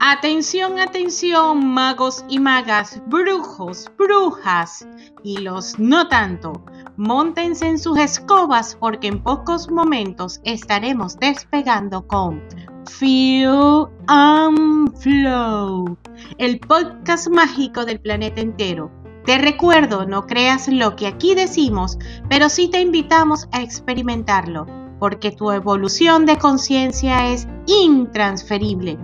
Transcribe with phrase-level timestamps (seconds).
[0.00, 4.86] Atención, atención, magos y magas, brujos, brujas
[5.22, 6.62] y los no tanto.
[6.96, 12.42] Móntense en sus escobas porque en pocos momentos estaremos despegando con
[12.86, 15.96] Feel and Flow,
[16.38, 18.90] el podcast mágico del planeta entero.
[19.28, 21.98] Te recuerdo, no creas lo que aquí decimos,
[22.30, 24.64] pero sí te invitamos a experimentarlo,
[24.98, 28.96] porque tu evolución de conciencia es intransferible.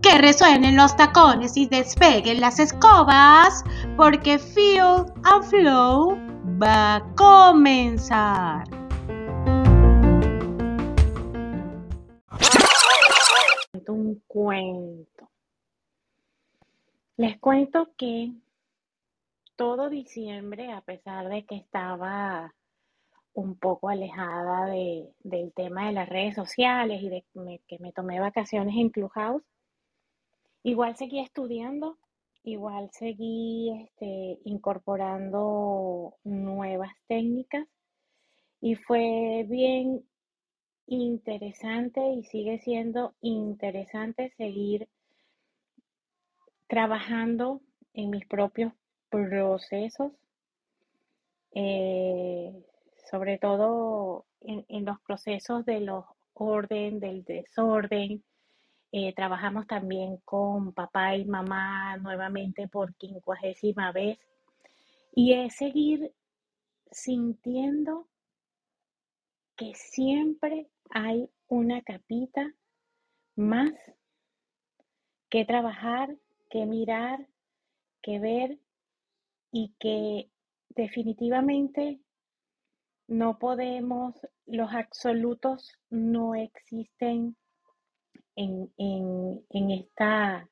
[0.00, 3.64] Que resuenen los tacones y despeguen las escobas,
[3.96, 6.16] porque Feel and Flow
[6.62, 8.62] va a comenzar.
[13.88, 15.28] Un cuento.
[17.16, 18.32] Les cuento que
[19.56, 22.54] todo diciembre, a pesar de que estaba
[23.34, 27.24] un poco alejada del tema de las redes sociales y de
[27.66, 29.44] que me tomé vacaciones en Clubhouse,
[30.62, 31.98] igual seguí estudiando
[32.44, 37.68] Igual seguí este, incorporando nuevas técnicas
[38.60, 40.04] y fue bien
[40.88, 44.88] interesante y sigue siendo interesante seguir
[46.66, 47.60] trabajando
[47.94, 48.72] en mis propios
[49.12, 50.10] procesos,
[51.54, 52.64] eh,
[53.10, 58.24] sobre todo en, en, los procesos de los orden, del desorden,
[58.90, 64.18] eh, trabajamos también con papá y mamá nuevamente por quincuagésima vez.
[65.14, 66.12] Y es seguir
[66.90, 68.08] sintiendo
[69.56, 72.54] que siempre hay una capita
[73.36, 73.72] más
[75.30, 76.14] que trabajar,
[76.50, 77.26] que mirar,
[78.02, 78.58] que ver
[79.52, 80.30] y que
[80.70, 82.00] definitivamente
[83.06, 84.14] no podemos,
[84.46, 87.36] los absolutos no existen
[88.34, 88.72] en,
[89.70, 90.48] esta,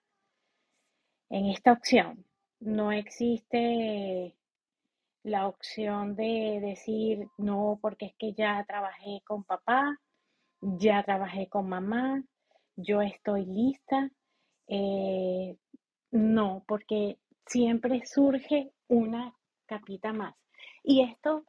[1.31, 2.27] en esta opción.
[2.61, 4.37] No existe
[5.23, 9.99] la opción de decir, no, porque es que ya trabajé con papá,
[10.61, 12.23] ya trabajé con mamá,
[12.77, 14.11] yo estoy lista.
[14.67, 15.57] Eh,
[16.11, 19.35] no, porque siempre surge una
[19.67, 20.35] capita más.
[20.85, 21.45] Y esto,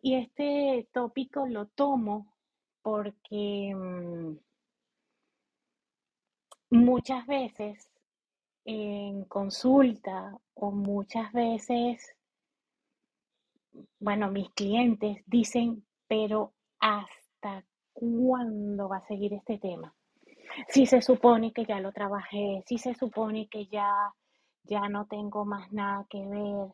[0.00, 2.34] y este tópico lo tomo
[2.82, 4.36] porque mm,
[6.74, 7.88] Muchas veces
[8.64, 12.16] en consulta o muchas veces,
[14.00, 19.94] bueno, mis clientes dicen, pero ¿hasta cuándo va a seguir este tema?
[20.66, 24.12] Si se supone que ya lo trabajé, si se supone que ya,
[24.64, 26.72] ya no tengo más nada que ver,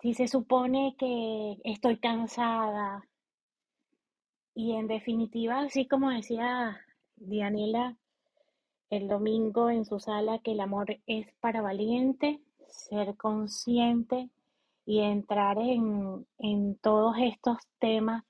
[0.00, 3.08] si se supone que estoy cansada.
[4.54, 6.78] Y en definitiva, así como decía
[7.16, 7.96] Dianela,
[8.90, 14.28] el domingo en su sala que el amor es para valiente, ser consciente
[14.84, 18.24] y entrar en, en todos estos temas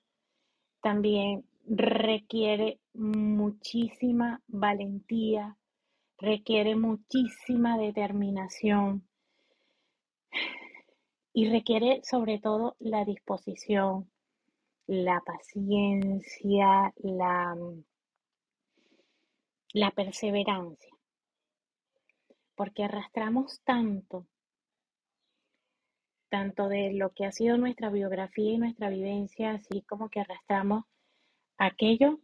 [0.80, 5.56] también requiere muchísima valentía,
[6.24, 9.06] requiere muchísima determinación
[11.32, 14.10] y requiere sobre todo la disposición,
[14.86, 17.56] la paciencia, la
[19.74, 20.96] la perseverancia,
[22.54, 24.24] porque arrastramos tanto,
[26.28, 30.84] tanto de lo que ha sido nuestra biografía y nuestra vivencia, así como que arrastramos
[31.58, 32.20] aquello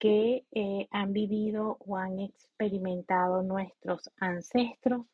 [0.00, 5.06] que eh, han vivido o han experimentado nuestros ancestros.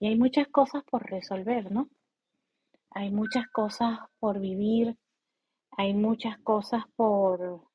[0.00, 1.90] Y hay muchas cosas por resolver, ¿no?
[2.90, 4.96] Hay muchas cosas por vivir,
[5.72, 7.68] hay muchas cosas por,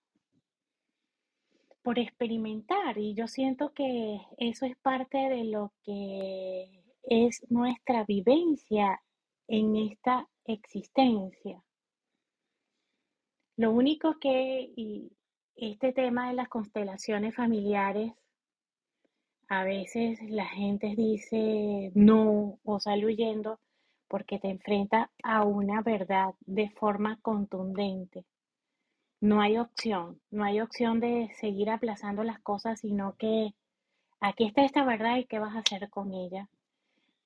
[1.84, 9.02] por experimentar y yo siento que eso es parte de lo que es nuestra vivencia
[9.48, 11.62] en esta existencia.
[13.58, 15.12] Lo único que y
[15.56, 18.14] este tema de las constelaciones familiares,
[19.50, 23.60] a veces la gente dice no o sale huyendo
[24.08, 28.26] porque te enfrenta a una verdad de forma contundente.
[29.22, 33.54] No hay opción, no hay opción de seguir aplazando las cosas, sino que
[34.20, 36.50] aquí está esta verdad y qué vas a hacer con ella.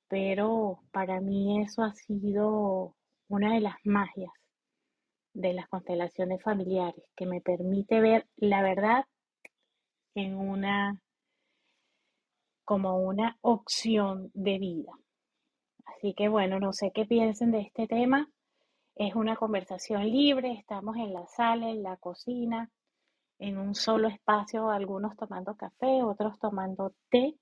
[0.08, 2.96] Pero para mí eso ha sido
[3.28, 4.32] una de las magias
[5.38, 9.06] de las constelaciones familiares, que me permite ver la verdad
[10.16, 11.00] en una
[12.66, 14.92] como una opción de vida.
[15.86, 18.28] Así que bueno, no sé qué piensen de este tema.
[18.96, 22.72] Es una conversación libre, estamos en la sala, en la cocina,
[23.38, 27.36] en un solo espacio, algunos tomando café, otros tomando té.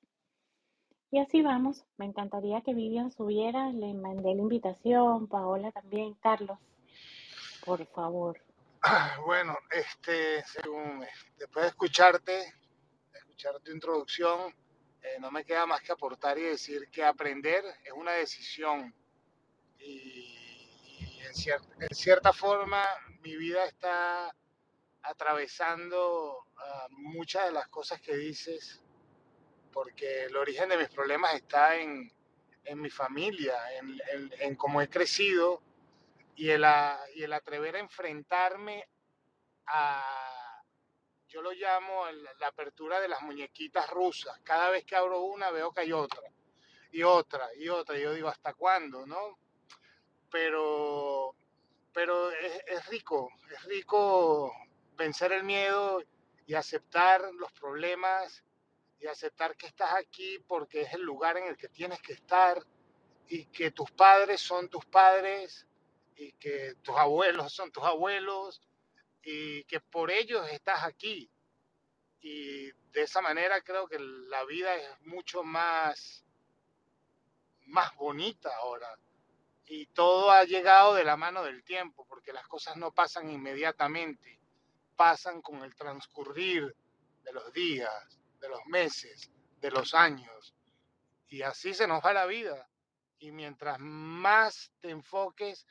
[1.11, 1.85] Y así vamos.
[1.97, 6.59] Me encantaría que Vivian subiera, le mandé la invitación, Paola también, Carlos,
[7.65, 8.39] por favor.
[9.25, 11.03] Bueno, este, según,
[11.37, 12.53] después de escucharte,
[13.13, 14.53] escuchar tu introducción,
[15.01, 18.93] eh, no me queda más que aportar y decir que aprender es una decisión.
[19.79, 20.31] Y,
[21.25, 22.85] en, cierta forma
[23.21, 24.33] mi vida está
[25.01, 28.81] atravesando ah, muchas de las cosas que dices,
[29.73, 32.11] porque el origen de mis problemas está en,
[32.75, 33.55] mi familia,
[34.39, 35.61] en, cómo he crecido
[36.35, 36.65] y el,
[37.15, 38.87] el atrever a enfrentarme
[39.67, 40.61] a
[41.27, 42.05] yo lo llamo
[42.39, 44.39] la apertura de las muñequitas rusas.
[44.43, 46.21] Cada vez que abro una veo que hay otra,
[46.91, 47.97] y otra, y otra.
[47.97, 49.05] Yo digo, ¿hasta cuándo?
[49.05, 49.37] ¿No?
[50.31, 51.35] Pero,
[51.93, 54.49] pero es, rico, es rico
[54.95, 56.01] vencer el miedo
[56.47, 58.45] y aceptar los problemas
[59.01, 62.63] y aceptar que estás aquí porque es el lugar en el que tienes que estar
[63.27, 65.67] y que tus padres son tus padres
[66.15, 68.61] y que tus abuelos son tus abuelos
[69.23, 71.29] y que por ellos estás aquí.
[72.21, 76.25] Y de esa manera creo que la vida es mucho más,
[77.65, 78.87] más bonita ahora.
[79.67, 84.39] Y todo ha llegado de la mano del tiempo, porque las cosas no pasan inmediatamente,
[84.95, 86.75] pasan con el transcurrir
[87.23, 90.55] de los días, de los meses, de los años.
[91.27, 92.69] Y así se nos va la vida.
[93.17, 95.65] Y mientras más te enfoques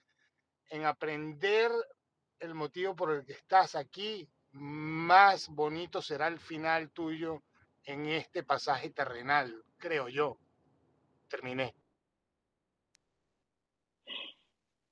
[0.71, 1.71] en aprender
[2.39, 7.43] el motivo por el que estás aquí, más bonito será el final tuyo
[7.85, 10.39] en este pasaje terrenal, creo yo.
[11.29, 11.75] Terminé.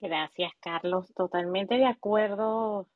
[0.01, 1.13] Gracias, Carlos.
[1.15, 2.89] Totalmente de acuerdo,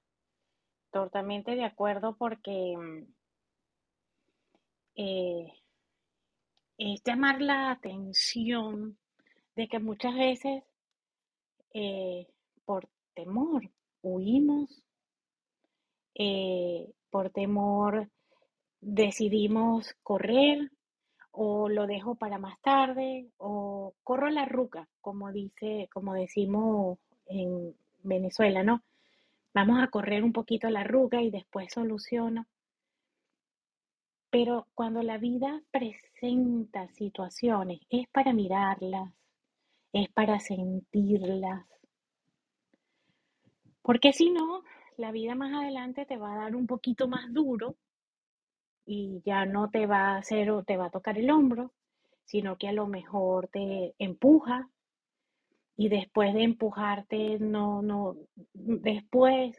[0.91, 3.15] totalmente de acuerdo porque mm,
[4.97, 5.53] eh,
[6.79, 8.99] es llamar la atención
[9.55, 10.65] de que muchas veces
[11.73, 12.27] eh,
[12.67, 13.71] por temor
[14.03, 14.83] huimos,
[16.15, 18.11] eh, por temor
[18.81, 20.71] decidimos correr
[21.31, 27.75] o lo dejo para más tarde o corro la ruca, como dice, como decimos en
[28.03, 28.83] Venezuela, ¿no?
[29.55, 32.47] Vamos a correr un poquito la ruca y después soluciono.
[34.31, 39.13] Pero cuando la vida presenta situaciones, es para mirarlas,
[39.93, 41.67] es para sentirlas,
[43.87, 44.65] porque si no,
[44.97, 47.77] la vida más adelante te va a dar un poquito más duro
[48.85, 51.73] y ya no te va a hacer o te va a tocar el hombro,
[52.25, 54.69] sino que a lo mejor te empuja
[55.77, 58.17] y después de empujarte, no, no,
[58.55, 59.57] después,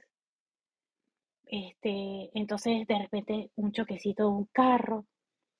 [1.45, 5.05] este, entonces de repente un choquecito de un carro,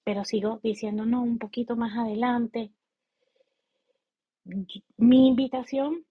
[0.04, 2.74] pero sigo diciendo, no, un poquito más adelante.
[4.98, 6.07] Mi invitación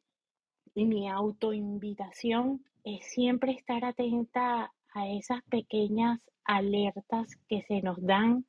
[0.76, 8.44] y mi autoinvitación es siempre estar atenta a esas pequeñas alertas que se nos dan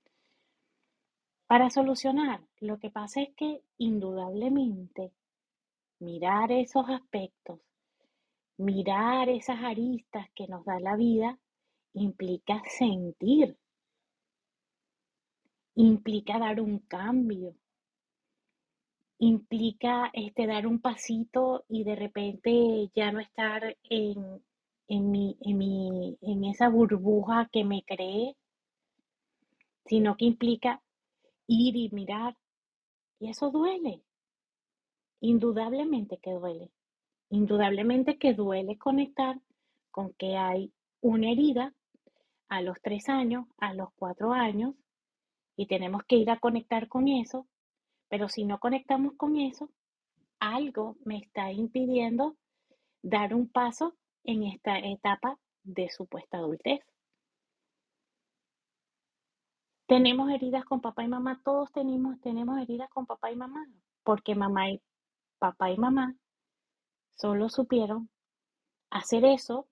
[1.48, 2.42] para solucionar.
[2.60, 5.14] Lo que pasa es que indudablemente
[6.00, 7.62] mirar esos aspectos,
[8.58, 11.40] mirar esas aristas que nos da la vida,
[11.94, 13.58] implica sentir,
[15.76, 17.56] implica dar un cambio,
[19.20, 24.44] implica este, dar un pasito y de repente ya no estar en,
[24.88, 28.36] en, mi, en, mi, en esa burbuja que me creé,
[29.86, 30.82] sino que implica
[31.48, 32.38] ir y mirar.
[33.20, 34.04] Y eso duele.
[35.22, 36.72] Indudablemente que duele.
[37.30, 39.40] Indudablemente que duele conectar
[39.90, 40.72] con que hay
[41.02, 41.74] una herida
[42.50, 44.76] a los tres años, a los cuatro años,
[45.56, 47.48] y tenemos que ir a conectar con eso
[48.10, 49.70] pero si no conectamos con eso,
[50.40, 52.36] algo me está impidiendo
[53.02, 56.82] dar un paso en esta etapa de supuesta adultez.
[59.88, 63.66] Tenemos heridas con papá y mamá, todos tenemos, tenemos heridas con papá y mamá,
[64.04, 64.82] porque mamá y
[65.40, 66.16] papá y mamá
[67.16, 68.10] solo supieron
[68.90, 69.68] hacer eso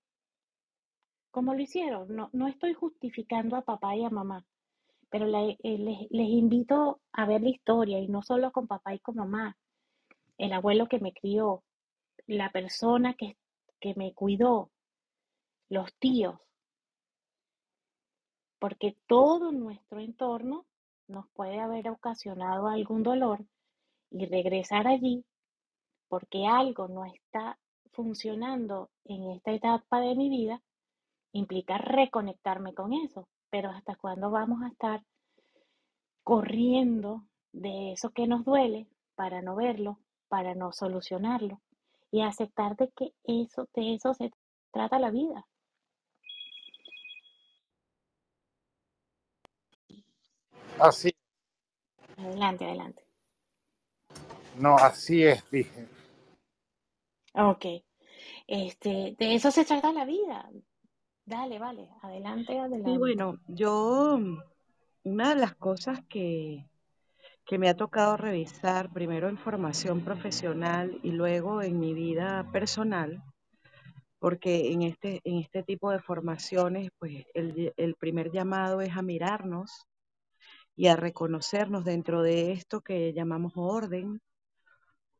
[1.30, 2.14] como lo hicieron.
[2.14, 4.46] No, no estoy justificando a papá y a mamá,
[5.10, 9.16] pero eh, les, invito a ver la historia y no solo con papá y con
[9.16, 9.56] mamá,
[10.38, 11.62] el abuelo que me crió,
[12.26, 13.36] la persona que,
[13.80, 14.70] que me cuidó,
[15.68, 16.40] los tíos,
[18.58, 20.66] porque todo nuestro entorno
[21.08, 23.44] nos puede haber ocasionado algún dolor
[24.10, 25.24] y regresar allí
[26.08, 27.58] porque algo no está
[27.92, 30.62] funcionando en esta etapa de mi vida
[31.32, 33.28] implica reconectarme con eso.
[33.56, 35.02] Pero ¿hasta cuándo vamos a estar
[36.22, 39.98] corriendo de eso que nos duele para no verlo,
[40.28, 41.62] para no solucionarlo
[42.10, 44.30] y aceptar de que eso, de eso se
[44.72, 45.46] trata la vida?
[50.78, 51.14] Así,
[52.18, 53.04] Adelante, adelante.
[54.58, 55.88] no, así es, dije.
[57.34, 57.64] Ok.
[58.46, 60.50] Este, de eso se trata la vida.
[61.26, 62.98] Dale, vale, adelante, adelante.
[62.98, 64.38] bueno, yo, mm,
[65.02, 66.64] una de las cosas que,
[67.44, 73.24] que me ha tocado revisar, primero en formación profesional y luego en mi vida personal,
[74.20, 79.02] porque en este, en este tipo de formaciones, pues el, el primer llamado es a
[79.02, 79.84] mirarnos
[80.76, 84.20] y a reconocernos dentro de esto que llamamos orden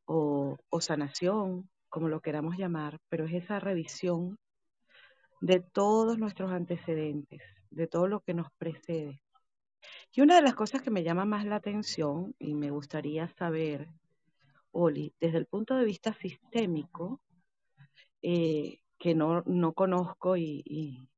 [0.04, 4.38] o, o sanación, como lo queramos llamar, pero es esa revisión
[5.46, 9.22] de todos nuestros antecedentes, de todo lo que nos precede.
[10.12, 13.88] Y una de las cosas que me llama más la atención y me gustaría saber,
[14.72, 17.20] Oli, desde el punto de vista sistémico,
[18.22, 21.08] eh, que no, no conozco y, y-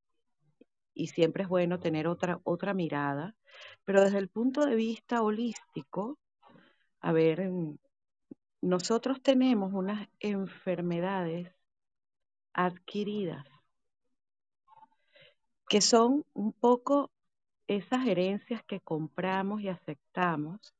[0.92, 3.34] y siempre es bueno tener otra, otra mirada,
[3.86, 6.18] pero desde el punto de vista holístico,
[7.00, 7.78] a ver, mm,
[8.60, 11.50] nosotros tenemos unas enfermedades
[12.52, 13.46] adquiridas
[15.68, 17.10] que son un poco
[17.66, 20.74] esas herencias que compramos y aceptamos.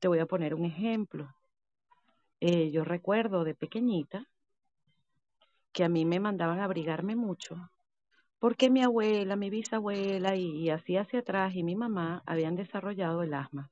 [0.00, 1.34] Te voy a poner un ejemplo.
[2.40, 4.26] Eh, yo recuerdo de pequeñita
[5.72, 7.70] que a mí me mandaban a abrigarme mucho
[8.40, 13.34] porque mi abuela, mi bisabuela y, así hacia atrás y mi mamá habían desarrollado el
[13.34, 13.70] asma.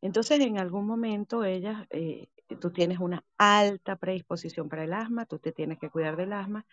[0.00, 2.28] Entonces, en algún momento ellas, eh,
[2.60, 6.64] tú tienes una alta predisposición para el asma, tú te tienes que cuidar del asma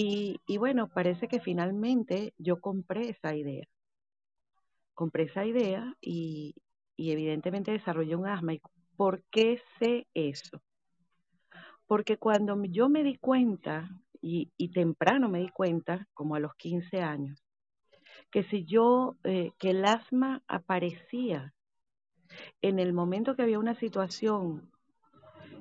[0.00, 3.66] y, bueno, parece que finalmente yo compré esa idea,
[4.94, 6.54] compré esa idea y,
[6.96, 8.54] evidentemente desarrollé un asma.
[8.54, 8.62] ¿Y
[8.96, 10.62] por qué sé eso?
[11.88, 13.90] Porque cuando yo me di cuenta,
[14.20, 17.42] y, y temprano me di cuenta, como a los 15 años,
[18.30, 21.54] que si yo, eh, que el asma aparecía
[22.62, 24.70] en el momento que había una situación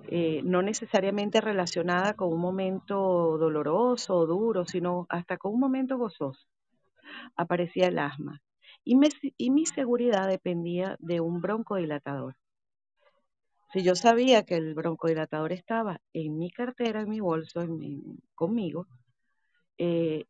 [0.07, 5.97] eh, no necesariamente relacionada con un momento doloroso o duro, sino hasta con un momento
[5.97, 6.47] gozoso,
[7.35, 8.41] aparecía el asma.
[8.83, 12.35] Y, me- y mi seguridad dependía de un broncodilatador.
[13.73, 18.03] Si yo sabía que el broncodilatador estaba en mi cartera, en mi bolso, en mi-
[18.35, 18.87] conmigo,
[19.77, 20.25] eh,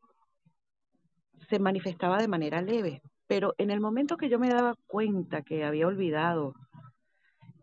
[1.50, 3.02] se manifestaba de manera leve.
[3.28, 6.54] Pero en el momento que yo me daba cuenta que había olvidado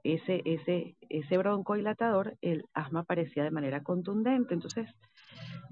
[0.05, 4.55] ese, ese, ese broncodilatador, el asma aparecía de manera contundente.
[4.55, 4.89] Entonces,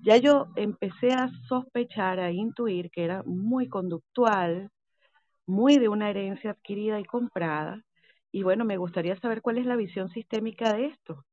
[0.02, 4.70] ya yo empecé a sospechar, a intuir que era muy conductual,
[5.46, 7.82] muy de una herencia adquirida y comprada.
[8.32, 11.24] Y bueno, me gustaría saber cuál es la visión sistémica de esto,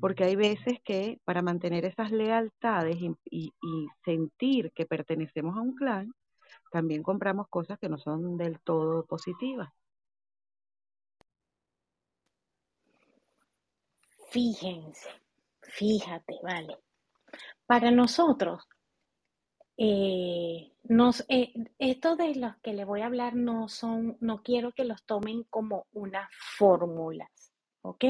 [0.00, 3.16] porque hay veces que para mantener esas lealtades y-
[3.62, 6.12] y sentir que pertenecemos a un clan,
[6.72, 9.70] también compramos cosas que no son del todo positivas.
[14.36, 15.08] Fíjense,
[15.62, 16.76] fíjate, vale.
[17.64, 18.68] Para nosotros,
[19.78, 20.72] eh,
[21.30, 25.02] eh, esto de los que le voy a hablar no son, no quiero que los
[25.06, 26.28] tomen como unas
[26.58, 27.30] fórmulas,
[27.80, 28.04] ¿ok?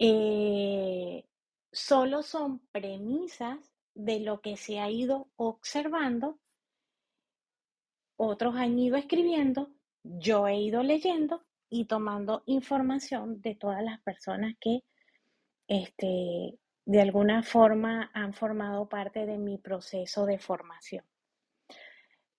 [0.00, 1.24] Eh,
[1.70, 3.60] solo son premisas
[3.94, 6.40] de lo que se ha ido observando,
[8.16, 9.70] otros han ido escribiendo,
[10.02, 14.80] yo he ido leyendo y tomando información de todas las personas que
[15.70, 21.04] este, de alguna forma han formado parte de mi proceso de formación.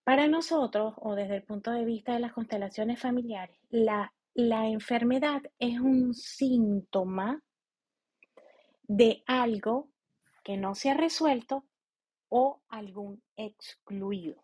[0.04, 5.42] Para nosotros, o desde el punto de vista de las constelaciones familiares, la, la enfermedad
[5.60, 7.42] es un síntoma
[8.84, 9.88] de algo
[10.44, 11.64] que no se ha resuelto
[12.28, 14.44] o algún excluido.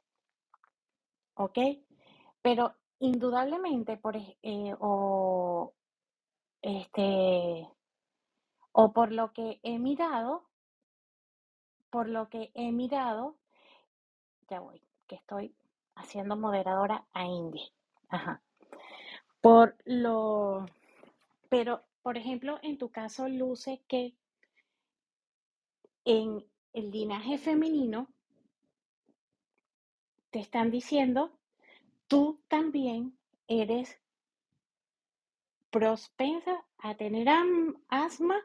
[1.33, 1.59] ¿Ok?
[2.41, 5.73] Pero indudablemente, por, eh, o,
[6.61, 7.67] este,
[8.79, 10.43] o por lo que he mirado,
[11.89, 13.35] por lo que he mirado,
[14.51, 15.55] ya voy, que estoy
[15.95, 17.71] haciendo moderadora a Indy.
[18.09, 18.39] Ajá.
[19.41, 20.67] Por lo,
[21.49, 24.15] pero, por ejemplo, en tu caso luce que
[26.05, 28.07] en el linaje femenino
[30.29, 31.31] te están diciendo,
[32.07, 33.17] tú también
[33.47, 33.97] eres
[35.71, 37.27] propensa a tener
[37.89, 38.39] asma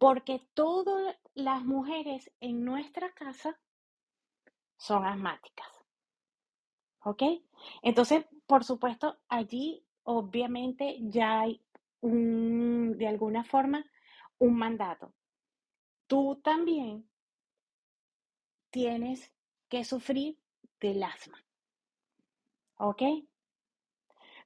[0.00, 3.60] porque todas las mujeres en nuestra casa
[4.78, 5.68] son asmáticas.
[7.04, 7.22] ¿Ok?
[7.82, 11.60] Entonces, por supuesto, allí obviamente ya hay
[12.00, 13.84] un, de alguna forma
[14.38, 15.12] un mandato.
[16.06, 17.06] Tú también
[18.70, 19.30] tienes
[19.68, 20.38] que sufrir
[20.80, 21.44] del asma.
[22.78, 23.02] ¿Ok?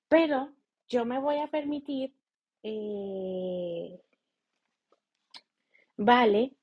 [0.09, 0.53] Pero
[0.89, 2.13] yo me voy a permitir,
[2.65, 4.03] eh,
[5.97, 6.57] vale,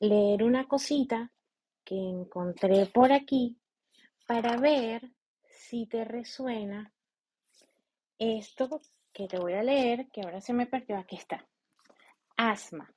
[0.00, 1.30] leer una cosita
[1.84, 3.56] que encontré por aquí
[4.26, 5.10] para ver
[5.44, 6.92] si te resuena
[8.18, 8.80] esto
[9.12, 11.46] que te voy a leer, que ahora se me perdió, aquí está.
[12.36, 12.92] Asma.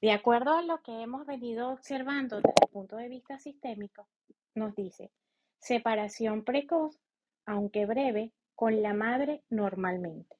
[0.00, 4.06] De acuerdo a lo que hemos venido observando desde el punto de vista sistémico,
[4.54, 5.10] nos dice
[5.58, 7.00] separación precoz,
[7.46, 10.36] aunque breve, con la madre normalmente.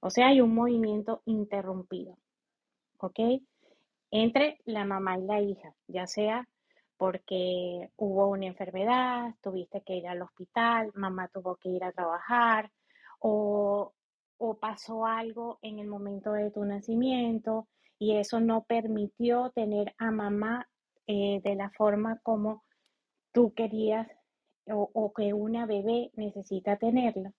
[0.00, 2.18] O sea, hay un movimiento interrumpido,
[3.00, 3.18] ¿ok?
[4.10, 6.46] Entre la mamá y la hija, ya sea
[6.96, 12.70] porque hubo una enfermedad, tuviste que ir al hospital, mamá tuvo que ir a trabajar,
[13.20, 13.94] o,
[14.36, 20.10] o pasó algo en el momento de tu nacimiento y eso no permitió tener a
[20.10, 20.68] mamá
[21.06, 22.64] eh, de la forma como
[23.32, 24.06] tú querías
[24.66, 27.32] o, o que una bebé necesita tenerlo.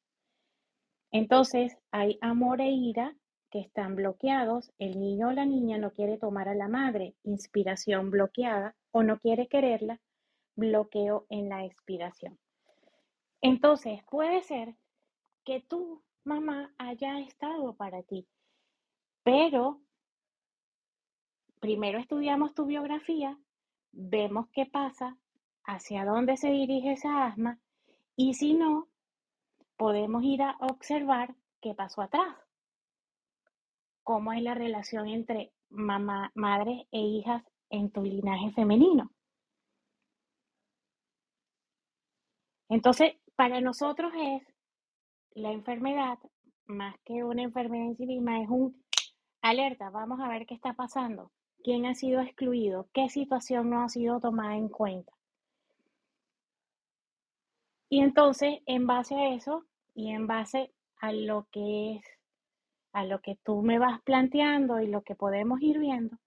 [1.12, 3.16] Entonces hay amor e ira
[3.52, 4.72] que están bloqueados.
[4.80, 9.20] El niño o la niña no quiere tomar a la madre, inspiración bloqueada, o no
[9.20, 10.00] quiere quererla,
[10.56, 12.40] bloqueo en la expiración.
[13.42, 14.76] Entonces puede ser
[15.44, 18.28] que tu mamá haya estado para ti,
[19.24, 19.82] pero
[21.60, 23.38] primero estudiamos tu biografía,
[23.92, 25.18] vemos qué pasa,
[25.64, 27.60] hacia dónde se dirige esa asma,
[28.16, 28.88] y si no,
[29.78, 32.36] podemos ir a observar qué pasó atrás,
[34.04, 39.12] cómo es la relación entre mamá, madres e hijas en tu linaje femenino.
[42.70, 44.44] Entonces, para nosotros es
[45.34, 46.18] la enfermedad,
[46.66, 48.82] más que una enfermedad en sí misma, es un
[49.42, 51.32] alerta, vamos a ver qué está pasando,
[51.64, 55.12] quién ha sido excluido, qué situación no ha sido tomada en cuenta.
[57.90, 62.06] Y entonces, en base a eso, y en base a lo que es,
[62.94, 66.18] a lo que tú me vas planteando y lo que podemos ir viendo,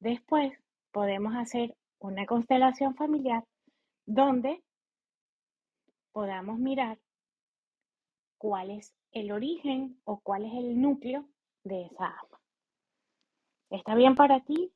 [0.00, 0.52] después
[0.92, 3.44] podemos hacer una constelación familiar
[4.06, 4.62] donde
[6.12, 6.98] podamos mirar
[8.38, 11.26] cuál es el origen o cuál es el núcleo
[11.64, 12.40] de esa alma.
[13.70, 14.72] ¿Está bien para ti?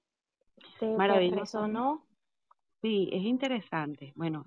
[0.81, 2.03] ¿Te, te resonó?
[2.83, 4.13] Sí, es interesante.
[4.17, 4.45] Bueno,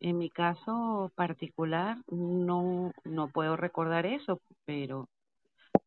[0.00, 5.08] en mi caso particular no, no puedo recordar eso, pero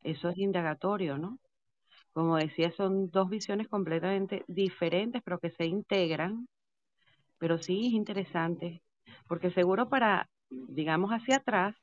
[0.03, 1.39] eso es indagatorio, ¿no?
[2.13, 6.47] Como decía, son dos visiones completamente diferentes, pero que se integran.
[7.37, 8.81] Pero sí es interesante,
[9.27, 11.75] porque seguro para, digamos, hacia atrás,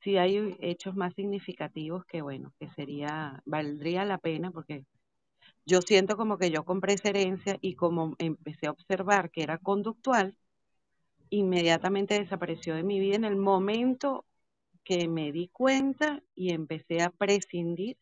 [0.00, 4.84] sí hay hechos más significativos que, bueno, que sería, valdría la pena, porque
[5.66, 7.10] yo siento como que yo compré esa
[7.60, 10.36] y como empecé a observar que era conductual,
[11.30, 14.24] inmediatamente desapareció de mi vida en el momento
[14.86, 17.98] que me di cuenta y empecé a prescindir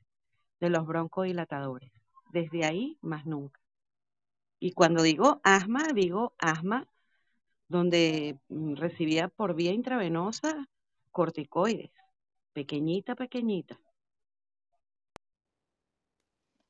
[0.61, 1.90] de los broncodilatadores.
[2.31, 3.59] Desde ahí, más nunca.
[4.61, 6.87] Y cuando digo asma, digo asma
[7.68, 10.68] donde mm, recibía por vía intravenosa
[11.11, 11.90] corticoides,
[12.53, 13.81] pequeñita, pequeñita.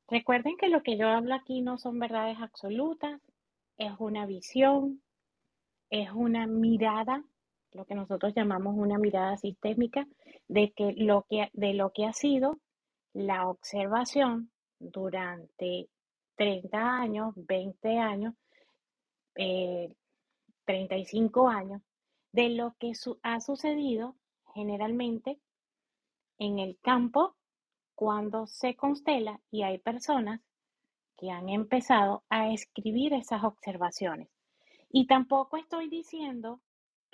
[0.07, 3.19] Recuerden que lo que yo hablo aquí no son verdades absolutas,
[3.77, 5.01] es una visión,
[5.89, 7.21] es una mirada,
[7.75, 10.07] lo que nosotros llamamos una mirada sistémica,
[10.47, 12.59] de, que lo que, de lo que ha sido
[13.13, 15.89] la observación durante
[16.35, 18.33] 30 años, 20 años,
[19.33, 21.81] 35 eh, años,
[22.31, 24.15] de lo que ha sucedido
[24.53, 25.39] generalmente
[26.37, 27.35] en el campo
[27.93, 30.41] cuando se constela y hay personas
[31.17, 34.29] que han empezado a escribir esas observaciones.
[34.89, 36.61] Y tampoco estoy diciendo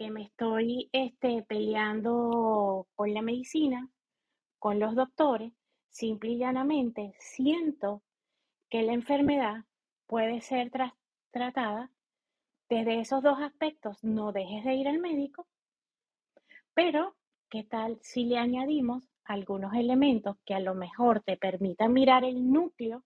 [0.02, 3.88] que me estoy este, peleando con la medicina,
[4.58, 5.54] con los doctores,
[5.92, 8.02] simple y llanamente siento
[8.72, 9.64] que la enfermedad
[10.08, 10.72] puede ser
[11.30, 11.92] tratada
[12.68, 14.04] desde esos dos aspectos.
[14.04, 15.48] No dejes de ir al médico,
[16.74, 17.16] pero
[17.48, 22.52] ¿qué tal si le añadimos algunos elementos que a lo mejor te permitan mirar el
[22.52, 23.04] núcleo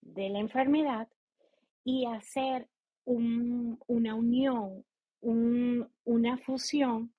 [0.00, 1.08] de la enfermedad
[1.82, 2.68] y hacer
[3.04, 4.84] una unión,
[5.24, 7.12] una fusión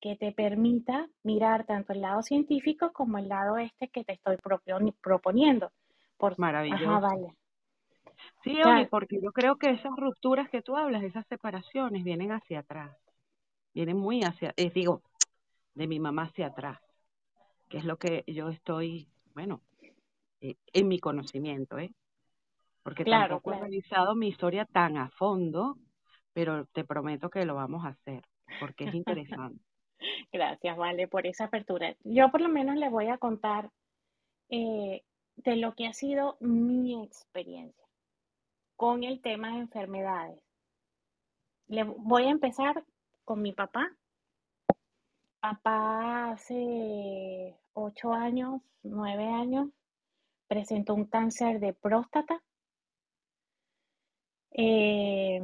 [0.00, 4.36] que te permita mirar tanto el lado científico como el lado este que te estoy
[5.00, 5.72] proponiendo.
[6.16, 6.38] Por...
[6.38, 6.84] Maravilloso.
[6.84, 7.34] Ajá, vale.
[8.42, 12.60] Sí, Oli, porque yo creo que esas rupturas que tú hablas, esas separaciones, vienen hacia
[12.60, 12.96] atrás.
[13.74, 15.02] Vienen muy hacia, eh, digo,
[15.74, 16.80] de mi mamá hacia atrás,
[17.68, 19.60] que es lo que yo estoy, bueno,
[20.40, 21.92] eh, en mi conocimiento, ¿eh?
[22.82, 25.76] Porque tampoco he revisado mi historia tan a fondo,
[26.38, 28.22] pero te prometo que lo vamos a hacer,
[28.60, 29.60] porque es interesante.
[30.32, 31.96] Gracias, Vale, por esa apertura.
[32.04, 33.72] Yo por lo menos le voy a contar
[34.48, 35.02] eh,
[35.34, 37.84] de lo que ha sido mi experiencia
[38.76, 40.40] con el tema de enfermedades.
[41.66, 42.84] Le voy a empezar
[43.24, 43.90] con mi papá.
[45.40, 49.70] Papá hace ocho años, nueve años,
[50.46, 52.40] presentó un cáncer de próstata.
[54.52, 55.40] Eh,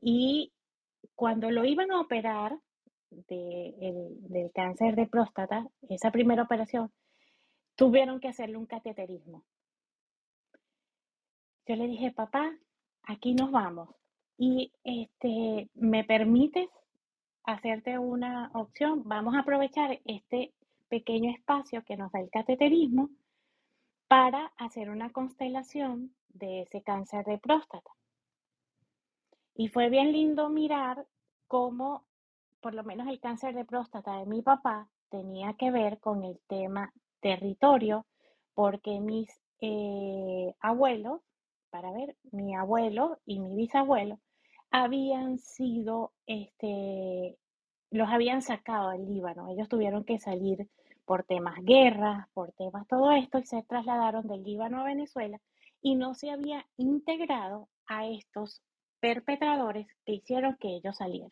[0.00, 0.52] y
[1.14, 2.58] cuando lo iban a operar
[3.10, 6.92] del cáncer de próstata, esa primera operación,
[7.74, 9.44] tuvieron que hacerle un cateterismo.
[11.66, 12.56] Yo le dije, papá,
[13.02, 13.90] aquí nos vamos.
[14.36, 16.68] Y este, ¿me permites
[17.44, 19.02] hacerte una opción?
[19.04, 20.54] Vamos a aprovechar este
[20.88, 23.10] pequeño espacio que nos da el cateterismo
[24.06, 27.90] para hacer una constelación de ese cáncer de próstata.
[29.58, 31.04] Y fue bien lindo mirar
[31.48, 32.04] cómo,
[32.60, 36.38] por lo menos el cáncer de próstata de mi papá tenía que ver con el
[36.46, 38.06] tema territorio,
[38.54, 39.28] porque mis
[39.60, 41.22] eh, abuelos
[41.70, 44.20] para ver, mi abuelo y mi bisabuelo
[44.70, 47.36] habían sido, este,
[47.90, 49.48] los habían sacado del Líbano.
[49.48, 50.68] Ellos tuvieron que salir
[51.04, 55.40] por temas guerras, por temas todo esto, y se trasladaron del Líbano a Venezuela
[55.82, 58.62] y no se había integrado a estos
[59.00, 61.30] perpetradores que hicieron que ellos salieran.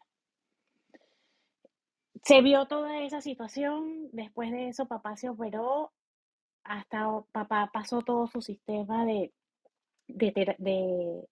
[2.23, 5.93] Se vio toda esa situación, después de eso papá se operó,
[6.65, 9.33] hasta papá pasó todo su sistema de
[10.09, 11.29] de,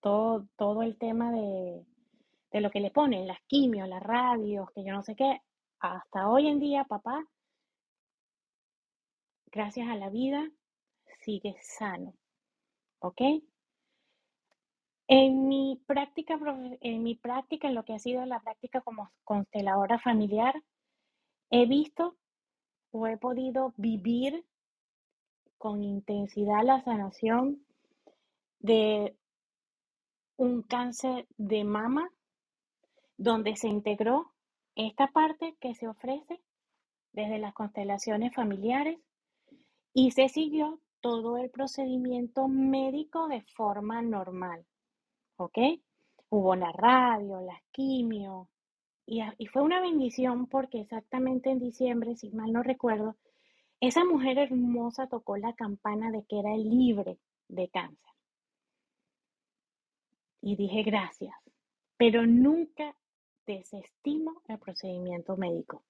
[0.00, 1.84] todo, todo el tema de,
[2.52, 5.40] de lo que le ponen, las quimios, las radios, que yo no sé qué,
[5.80, 7.24] hasta hoy en día, papá,
[9.46, 10.48] gracias a la vida,
[11.20, 12.14] sigue sano.
[13.00, 13.20] ¿Ok?
[15.08, 16.38] En mi práctica,
[16.80, 20.54] en mi práctica, en lo que ha sido la práctica como consteladora familiar,
[21.50, 22.16] he visto
[22.90, 24.44] o he podido vivir
[25.58, 27.64] con intensidad la sanación
[28.58, 29.16] de
[30.36, 32.10] un cáncer de mama,
[33.16, 34.32] donde se integró
[34.74, 36.42] esta parte que se ofrece
[37.12, 38.98] desde las constelaciones familiares
[39.94, 44.66] y se siguió todo el procedimiento médico de forma normal.
[45.36, 45.58] ¿Ok?
[46.30, 48.48] Hubo la radio, las quimio,
[49.06, 53.16] y, y, fue una bendición porque exactamente en diciembre, si mal no recuerdo,
[53.80, 57.18] esa mujer hermosa tocó la campana de que era libre
[57.48, 58.12] de cáncer.
[60.40, 61.34] Y dije gracias,
[61.96, 62.96] pero nunca
[63.46, 65.84] desestimo el procedimiento médico.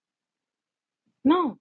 [1.25, 1.59] No,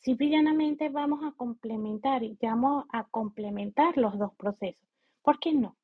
[0.00, 4.86] simplemente vamos a complementar y vamos a complementar los dos procesos.
[5.22, 5.76] ¿Por qué no?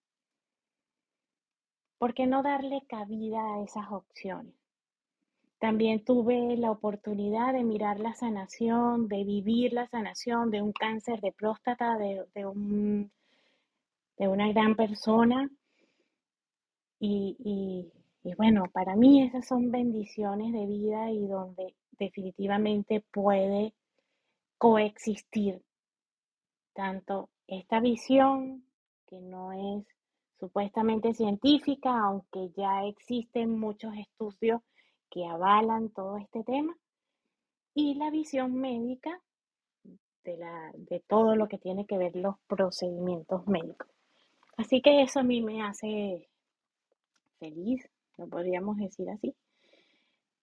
[2.01, 4.55] ¿Por qué no darle cabida a esas opciones?
[5.59, 11.21] También tuve la oportunidad de mirar la sanación, de vivir la sanación de un cáncer
[11.21, 13.13] de próstata de, un,
[14.17, 15.51] de una gran persona.
[16.99, 17.37] Y,
[18.25, 23.75] y bueno, para mí esas son bendiciones de vida y donde definitivamente puede
[24.57, 25.61] coexistir
[26.73, 28.65] tanto esta visión,
[29.07, 29.87] que no es
[30.41, 34.63] supuestamente científica, aunque ya existen muchos estudios
[35.11, 36.75] que avalan todo este tema
[37.75, 39.21] y la visión médica
[40.25, 43.89] de, la, de todo lo que tiene que ver los procedimientos médicos.
[44.57, 46.29] Así que eso a mí me hace
[47.39, 49.35] feliz, lo podríamos decir así.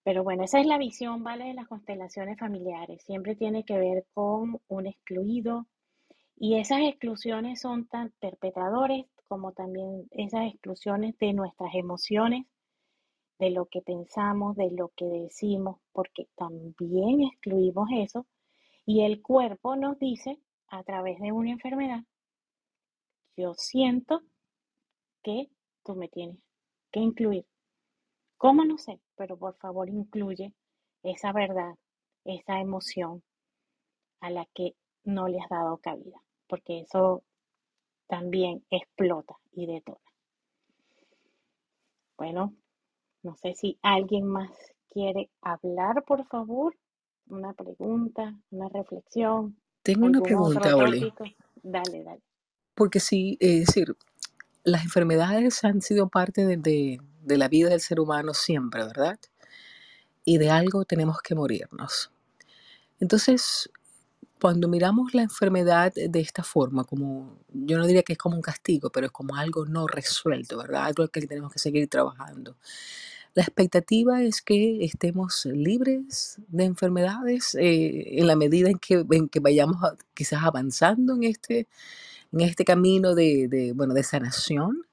[0.02, 1.44] Pero bueno, esa es la visión, ¿vale?
[1.44, 3.02] De las constelaciones familiares.
[3.02, 5.66] Siempre tiene que ver con un excluido.
[6.36, 12.46] Y esas exclusiones son tan perpetradores como también esas exclusiones de nuestras emociones
[13.38, 18.26] de lo que pensamos, de lo que decimos, porque también excluimos eso
[18.84, 22.02] y el cuerpo nos dice a través de una enfermedad,
[23.36, 24.22] yo siento
[25.22, 25.48] que
[25.84, 26.38] tú me tienes
[26.90, 27.46] que incluir.
[28.36, 29.00] ¿Cómo no sé?
[29.16, 30.54] Pero por favor incluye
[31.02, 31.74] esa verdad,
[32.24, 33.22] esa emoción
[34.20, 37.22] a la que no le has dado cabida, porque eso
[38.08, 39.98] también explota y detona.
[42.18, 42.54] Bueno,
[43.22, 44.50] No sé si alguien más
[44.90, 46.76] quiere hablar, por favor.
[47.28, 51.12] Una pregunta, una reflexión, Tengo una pregunta, Oli.
[51.62, 52.22] Dale, dale.
[52.74, 53.96] porque sí, es decir,
[54.64, 59.18] las enfermedades han sido parte de, de- de la vida del ser humano siempre, ¿verdad?
[60.24, 62.10] Y de algo tenemos que morirnos.
[63.00, 63.70] Entonces,
[64.40, 68.42] cuando miramos la enfermedad de esta forma, como yo no diría que es como un
[68.42, 70.84] castigo, pero es como algo no resuelto, ¿verdad?
[70.86, 72.56] Algo que tenemos que seguir trabajando.
[73.34, 79.28] La expectativa es que estemos libres de enfermedades eh, en la medida en que, en
[79.28, 81.68] que vayamos a- quizás avanzando en este,
[82.32, 84.84] en este camino de, de, bueno, de sanación,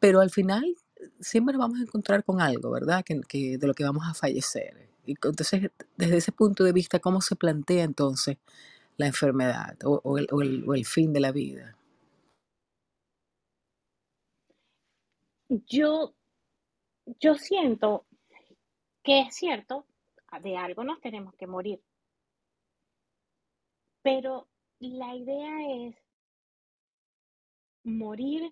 [0.00, 0.76] pero al final
[1.20, 3.04] siempre nos vamos a encontrar con algo, ¿verdad?
[3.04, 4.89] Que, que- de lo que vamos a fallecer.
[5.12, 8.38] Entonces, desde ese punto de vista, ¿cómo se plantea entonces
[8.98, 11.76] la enfermedad o, el, o el- fin de la vida?
[15.68, 16.14] Yo,
[17.20, 18.06] yo siento
[19.04, 19.86] que es cierto,
[20.42, 21.82] de algo nos tenemos que morir,
[24.02, 24.46] pero
[24.80, 25.96] la idea es
[27.84, 28.50] morir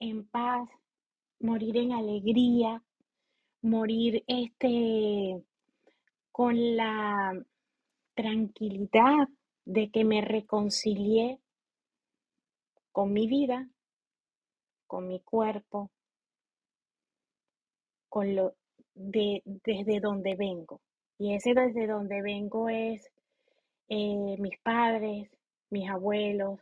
[0.00, 0.68] en paz,
[1.40, 2.82] morir en alegría,
[3.62, 5.42] morir este
[6.30, 7.32] con la
[8.14, 9.28] tranquilidad
[9.64, 11.38] de que me reconcilié
[12.90, 13.68] con mi vida,
[14.86, 15.90] con mi cuerpo,
[18.08, 18.54] con lo
[18.94, 20.80] de desde donde vengo.
[21.18, 23.10] Y ese desde donde vengo es
[23.88, 25.30] eh, mis padres,
[25.70, 26.60] mis abuelos,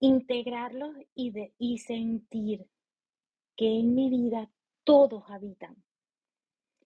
[0.00, 2.66] integrarlos y, de, y sentir
[3.56, 4.50] que en mi vida
[4.88, 5.76] todos habitan.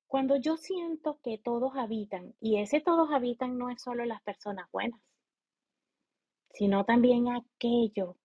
[0.09, 4.69] Cuando yo siento que todos habitan, y ese todos habitan no es solo las personas
[4.73, 5.01] buenas,
[6.53, 8.17] sino también aquello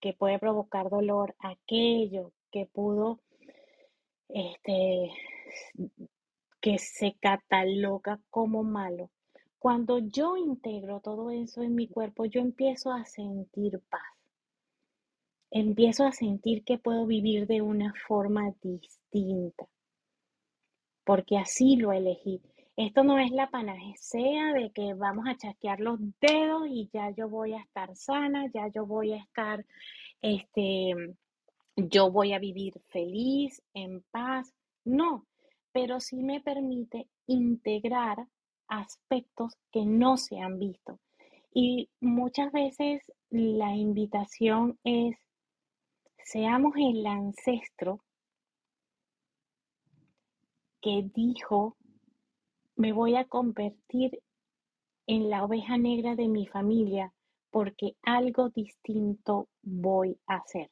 [0.00, 3.20] que puede provocar dolor, aquello que pudo,
[4.30, 5.12] este,
[6.62, 9.10] que se cataloga como malo.
[9.58, 14.17] Cuando yo integro todo eso en mi cuerpo, yo empiezo a sentir paz.
[15.50, 19.66] Empiezo a sentir que puedo vivir de una forma distinta,
[21.04, 22.40] porque así lo elegí.
[22.76, 27.28] Esto no es la panacea de que vamos a chasquear los dedos y ya yo
[27.28, 29.64] voy a estar sana, ya yo voy a estar,
[30.22, 30.94] este,
[31.76, 34.54] yo voy a vivir feliz, en paz.
[34.84, 35.26] No,
[35.72, 38.26] pero sí me permite integrar
[38.68, 41.00] aspectos que no se han visto.
[41.52, 45.16] Y muchas veces la invitación es,
[46.30, 48.04] seamos el ancestro
[50.82, 51.78] que dijo,
[52.76, 54.20] me voy a convertir
[55.06, 57.14] en la oveja negra de mi familia
[57.50, 60.70] porque algo distinto voy a hacer.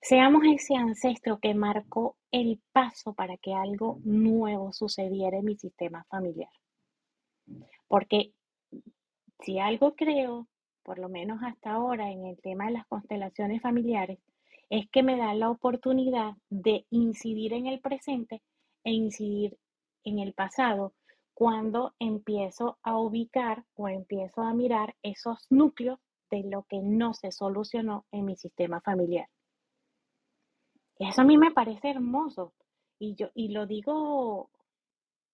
[0.00, 6.04] Seamos ese ancestro que marcó el paso para que algo nuevo sucediera en mi sistema
[6.04, 6.52] familiar.
[7.88, 8.32] Porque
[9.40, 10.46] si algo creo,
[10.84, 14.20] por lo menos hasta ahora en el tema de las constelaciones familiares,
[14.70, 18.42] es que me da la oportunidad de incidir en el presente
[18.84, 19.58] e incidir
[20.04, 20.94] en el pasado
[21.34, 25.98] cuando empiezo a ubicar o empiezo a mirar esos núcleos
[26.30, 29.28] de lo que no se solucionó en mi sistema familiar.
[30.98, 32.54] Eso a mí me parece hermoso
[32.98, 34.50] y yo y lo digo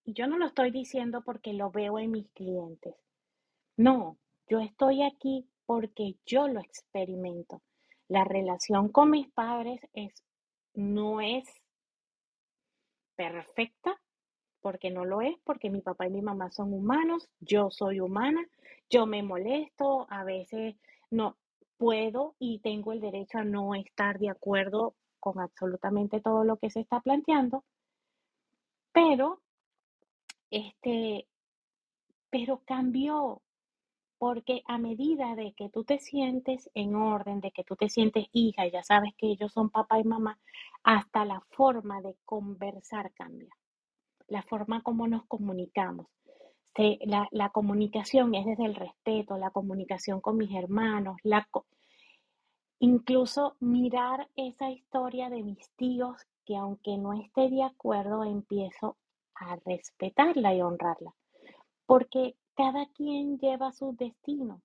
[0.06, 2.94] yo no lo estoy diciendo porque lo veo en mis clientes.
[3.76, 7.62] No, yo estoy aquí porque yo lo experimento.
[8.10, 10.12] La relación con mis padres es
[10.74, 11.44] no es
[13.14, 14.00] perfecta
[14.60, 18.44] porque no lo es, porque mi papá y mi mamá son humanos, yo soy humana,
[18.90, 20.74] yo me molesto, a veces
[21.08, 21.36] no
[21.76, 26.68] puedo y tengo el derecho a no estar de acuerdo con absolutamente todo lo que
[26.68, 27.62] se está planteando,
[28.90, 29.40] pero
[30.50, 31.28] este,
[32.28, 33.40] pero cambió
[34.20, 38.26] porque a medida de que tú te sientes en orden, de que tú te sientes
[38.32, 40.38] hija, ya sabes que ellos son papá y mamá,
[40.84, 43.50] hasta la forma de conversar cambia
[44.30, 46.06] la forma como nos comunicamos.
[47.00, 51.46] La, la comunicación es desde el respeto, la comunicación con mis hermanos, la,
[52.78, 58.96] incluso mirar esa historia de mis tíos que aunque no esté de acuerdo, empiezo
[59.34, 61.12] a respetarla y honrarla,
[61.84, 64.60] porque cada quien lleva su destino,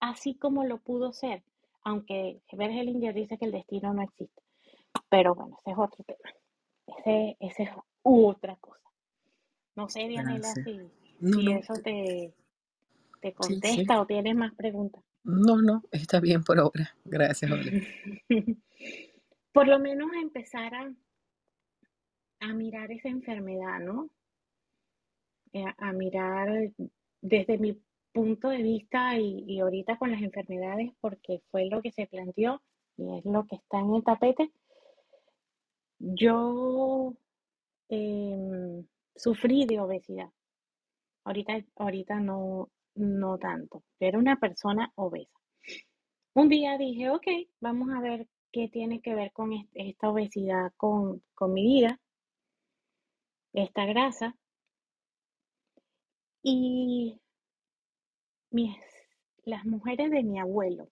[0.00, 1.44] así como lo pudo ser,
[1.84, 4.42] aunque Herbert Hellinger dice que el destino no existe.
[5.08, 6.34] Pero bueno, ese es otro tema,
[6.98, 7.70] ese, ese es
[8.02, 8.90] otra cosa.
[9.76, 10.64] No sé, Dianela, Gracias.
[10.64, 10.78] si,
[11.20, 12.34] No, si no, eso te,
[13.20, 13.34] te sí, sí.
[13.34, 15.04] contesta o tienes más preguntas.
[15.22, 16.96] No, no, está bien por ahora.
[17.04, 17.86] Gracias, Oli.
[19.52, 20.92] por lo menos empezar a,
[22.40, 24.10] a mirar esa enfermedad, ¿no?
[25.56, 26.48] Eh, a, mirar
[27.20, 27.80] desde mi
[28.12, 32.62] punto de vista y, y ahorita con las enfermedades, porque fue lo que se planteó
[32.96, 34.50] y es lo que está en el tapete.
[35.98, 37.14] Yo
[37.88, 40.30] em, sufrí de obesidad.
[41.24, 43.82] Ahorita, ahorita no, no tanto.
[44.00, 45.38] Era una persona obesa.
[46.34, 47.26] Un día dije, ok,
[47.60, 51.98] vamos a ver qué tiene que ver con esta obesidad con, con mi vida,
[53.52, 54.36] esta grasa.
[56.48, 57.20] Y
[58.52, 58.76] mis,
[59.46, 60.88] las mujeres de mi abuelo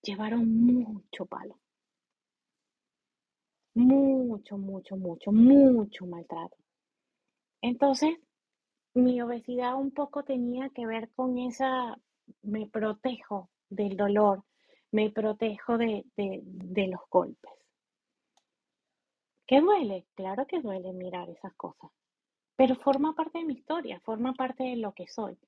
[0.00, 1.60] llevaron mucho palo.
[3.74, 6.56] Mucho, mucho, mucho, mucho maltrato.
[7.60, 8.18] Entonces,
[8.94, 11.98] mi obesidad un poco tenía que ver con esa,
[12.40, 14.42] me protejo del dolor,
[14.90, 17.52] me protejo de, de los golpes.
[19.46, 20.06] ¿Qué duele?
[20.14, 21.90] Claro que duele mirar esas cosas,
[22.60, 25.38] pero forma parte de mi historia, forma parte de lo que soy.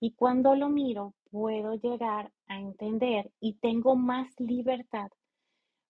[0.00, 5.10] Y cuando lo miro, puedo llegar a entender y tengo más libertad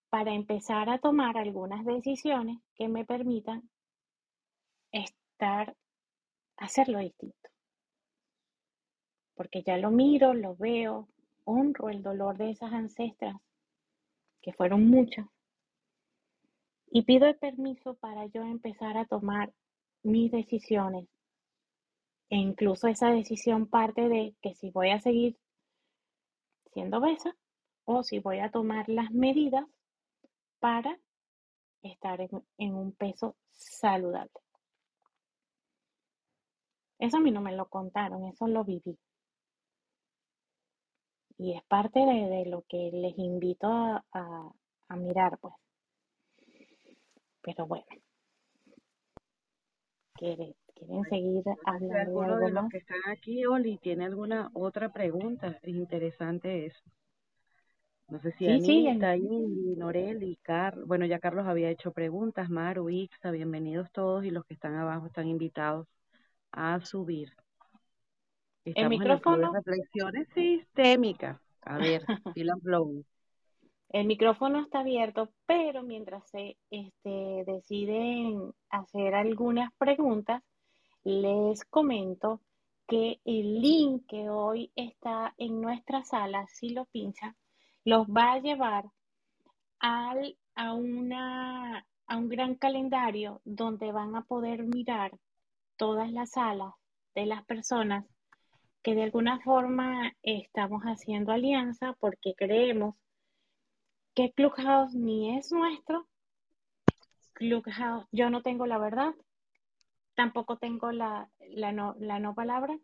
[0.09, 3.69] para empezar a tomar algunas decisiones que me permitan
[4.93, 5.75] estar,
[6.57, 7.51] hacerlo distinto.
[9.35, 11.09] Porque ya lo miro, lo veo,
[11.43, 13.35] honro el dolor de esas ancestras,
[14.41, 15.27] que fueron muchas,
[16.89, 19.53] y pido el permiso para yo empezar a tomar
[20.03, 21.09] mis decisiones.
[22.31, 25.39] E incluso esa decisión parte de que si voy a seguir
[26.73, 27.35] siendo obesa
[27.85, 29.65] o si voy a tomar las medidas
[30.61, 30.99] para
[31.83, 34.31] estar en, un peso saludable.
[36.99, 38.99] Eso a mí no me lo contaron, eso lo viví.
[41.39, 44.05] Y es parte de, lo que les invito a,
[44.89, 45.55] a mirar, pues.
[47.43, 47.87] Pero bueno,
[50.19, 52.73] ¿quieren, quieren seguir hablando de algo de los más?
[52.73, 55.59] que están aquí, Oli, tiene alguna otra pregunta?
[55.63, 56.81] Es interesante eso.
[58.09, 60.87] No sé si Sí, sí, Anita, Indy, Noreli, Carlos.
[60.87, 62.49] Bueno, ya Carlos había hecho preguntas.
[62.49, 65.87] Maru, Ixa, bienvenidos todos y los que están abajo están invitados
[66.53, 67.31] a subir.
[68.65, 71.39] Estamos el micrófono, reflexiones sistémicas.
[71.63, 72.03] A ver,
[72.35, 73.05] feel and flow.
[73.91, 80.43] El micrófono está abierto, pero mientras se este, deciden hacer algunas preguntas,
[81.05, 82.43] les comento
[82.87, 87.37] que el link que hoy está en nuestra sala, si lo pinchan,
[87.85, 88.85] los va a llevar
[89.79, 95.13] al, a, una, a un gran calendario donde van a poder mirar
[95.77, 96.75] todas las salas
[97.15, 98.05] de las personas
[98.83, 102.95] que de alguna forma estamos haciendo alianza porque creemos
[104.19, 106.09] que Clubhouse ni es nuestro.
[107.35, 109.15] Clubhouse, yo no tengo la verdad,
[110.17, 112.77] tampoco tengo la, la, no, la no palabra,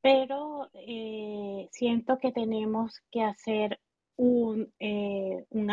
[0.00, 3.78] pero eh, siento que tenemos que hacer
[4.16, 5.68] un, eh, un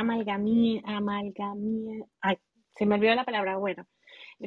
[2.75, 3.87] se me olvidó la palabra, bueno,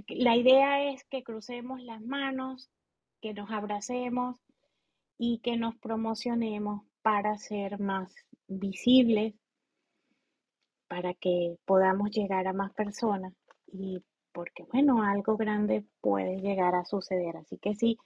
[0.07, 2.71] la idea es que crucemos las manos,
[3.21, 4.37] que nos abracemos
[5.19, 8.15] y que nos promocionemos para ser más
[8.47, 9.35] visibles,
[10.91, 13.33] para que podamos llegar a más personas
[13.69, 17.37] y porque, bueno, algo grande puede llegar a suceder.
[17.37, 17.97] Así que si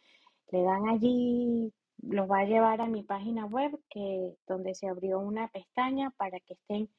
[0.53, 5.19] le dan allí, los va a llevar a mi página web, que donde se abrió
[5.19, 6.91] una pestaña para que estén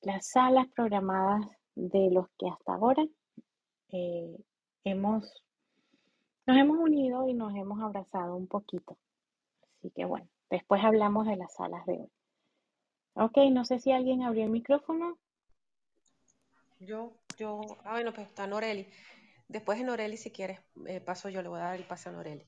[0.00, 3.04] las salas programadas de los que hasta ahora
[3.92, 4.36] eh,
[4.82, 5.44] hemos,
[6.46, 8.98] nos hemos unido y nos hemos abrazado un poquito.
[9.78, 12.10] Así que bueno, después hablamos de las salas de hoy.
[13.14, 15.18] Ok, no sé si alguien abrió el micrófono.
[16.80, 18.88] Yo, yo, ah, bueno, pues está Noreli.
[19.48, 22.12] Después de Noreli, si quieres, eh, paso yo, le voy a dar el pase a
[22.12, 22.46] Noreli.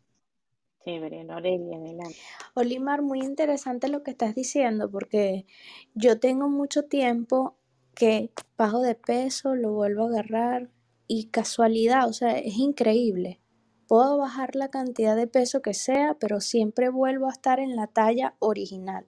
[0.85, 2.17] Chévere, Norelia, adelante.
[2.55, 5.47] Olimar, muy interesante lo que estás diciendo, porque
[5.95, 7.57] yo tengo mucho tiempo
[7.95, 10.71] que bajo de peso, lo vuelvo a agarrar
[11.07, 13.41] y casualidad, o sea, es increíble.
[13.87, 17.87] Puedo bajar la cantidad de peso que sea, pero siempre vuelvo a estar en la
[17.87, 19.07] talla original.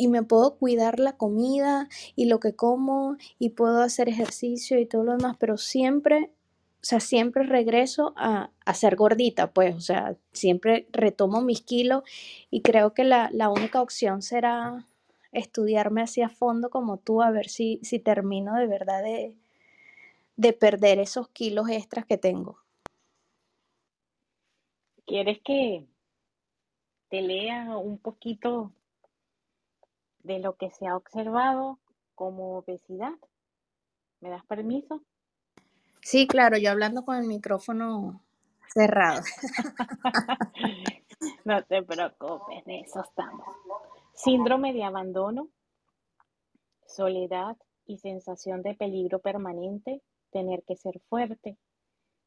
[0.00, 1.86] Y me puedo cuidar la comida
[2.16, 6.30] y lo que como y puedo hacer ejercicio y todo lo demás, pero siempre,
[6.76, 12.02] o sea, siempre regreso a, a ser gordita, pues, o sea, siempre retomo mis kilos
[12.50, 14.86] y creo que la, la única opción será
[15.32, 19.36] estudiarme así a fondo como tú, a ver si, si termino de verdad de,
[20.36, 22.56] de perder esos kilos extras que tengo.
[25.06, 25.84] ¿Quieres que
[27.10, 28.72] te lea un poquito
[30.22, 31.78] de lo que se ha observado
[32.14, 33.14] como obesidad.
[34.20, 35.02] ¿Me das permiso?
[36.02, 38.22] Sí, claro, yo hablando con el micrófono
[38.72, 39.22] cerrado.
[41.44, 43.46] no te preocupes, de eso estamos.
[44.14, 45.48] Síndrome de abandono,
[46.86, 47.56] soledad
[47.86, 51.56] y sensación de peligro permanente, tener que ser fuerte,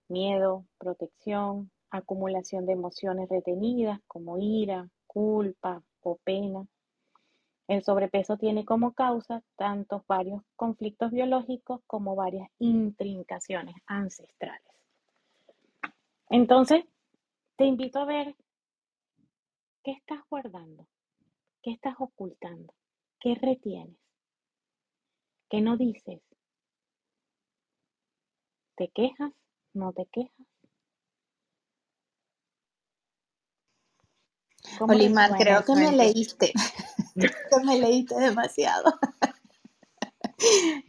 [0.07, 6.67] miedo, protección, acumulación de emociones retenidas como ira, culpa o pena.
[7.67, 14.73] El sobrepeso tiene como causa tantos varios conflictos biológicos como varias intrincaciones ancestrales.
[16.29, 16.83] Entonces,
[17.55, 18.35] te invito a ver
[19.83, 20.87] qué estás guardando,
[21.61, 22.73] qué estás ocultando,
[23.19, 23.97] qué retienes,
[25.49, 26.21] qué no dices.
[28.75, 29.31] ¿Te quejas?
[29.73, 30.47] ¿No te quejas?
[34.79, 36.53] ¿Cómo Olimar, creo que me leíste.
[37.65, 38.93] Me leíste demasiado.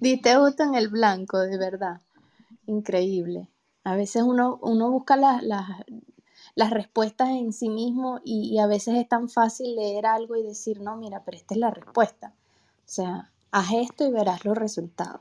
[0.01, 2.01] Diste justo en el blanco, de verdad.
[2.67, 3.49] Increíble.
[3.85, 5.69] A veces uno, uno busca las, las,
[6.55, 10.43] las respuestas en sí mismo y, y a veces es tan fácil leer algo y
[10.43, 12.35] decir, no, mira, pero esta es la respuesta.
[12.79, 15.21] O sea, haz esto y verás los resultados.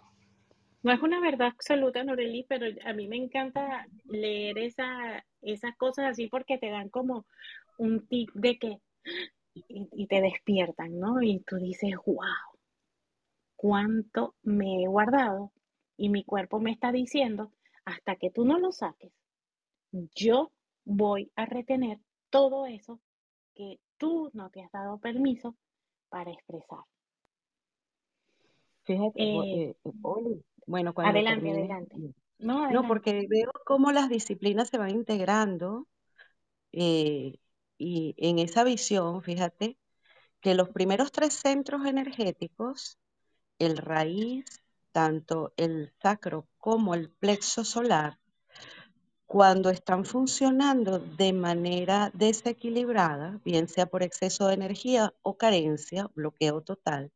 [0.83, 6.11] No es una verdad absoluta, Noreli, pero a mí me encanta leer esa, esas cosas
[6.11, 7.25] así porque te dan como
[7.77, 8.79] un tip de que
[9.55, 11.21] y, y te despiertan, ¿no?
[11.21, 12.19] Y tú dices, wow,
[13.55, 15.51] cuánto me he guardado
[15.97, 17.51] y mi cuerpo me está diciendo,
[17.83, 19.11] hasta que tú no lo saques,
[20.15, 20.51] yo
[20.85, 21.99] voy a retener
[22.29, 22.99] todo eso
[23.55, 25.55] que tú no te has dado permiso
[26.09, 26.79] para expresar.
[28.83, 31.95] Fíjate, Eh, eh, eh, Oli, bueno, cuando adelante, adelante.
[32.39, 35.87] No, No, porque veo cómo las disciplinas se van integrando
[36.73, 37.39] eh,
[37.83, 39.77] y en esa visión, fíjate,
[40.41, 42.97] que los primeros tres centros energéticos,
[43.59, 44.45] el raíz,
[44.91, 48.19] tanto el sacro como el plexo solar,
[49.25, 56.61] cuando están funcionando de manera desequilibrada, bien sea por exceso de energía o carencia, bloqueo
[56.61, 57.11] total,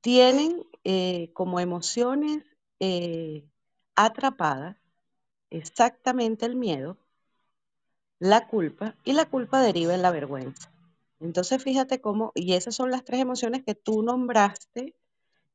[0.00, 2.44] tienen eh, como emociones
[2.80, 3.48] eh,
[3.96, 4.76] atrapadas
[5.50, 6.98] exactamente el miedo,
[8.18, 10.72] la culpa, y la culpa deriva en la vergüenza.
[11.20, 14.94] Entonces fíjate cómo, y esas son las tres emociones que tú nombraste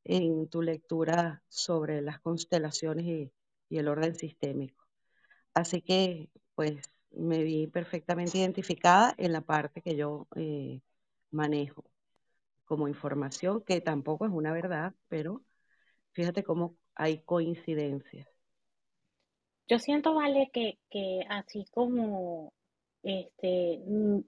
[0.03, 3.31] en tu lectura sobre las constelaciones y,
[3.69, 4.85] y el orden sistémico.
[5.53, 6.81] Así que, pues,
[7.11, 10.81] me vi perfectamente identificada en la parte que yo eh,
[11.29, 11.83] manejo
[12.65, 15.43] como información, que tampoco es una verdad, pero
[16.13, 18.30] fíjate cómo hay coincidencias.
[19.71, 22.51] Yo siento, Vale, que, que así como
[23.03, 23.79] este,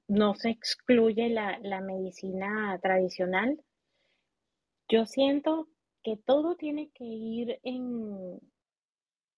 [0.07, 3.61] no se excluye la, la medicina tradicional,
[4.87, 5.67] yo siento
[6.01, 8.39] que todo tiene que ir en,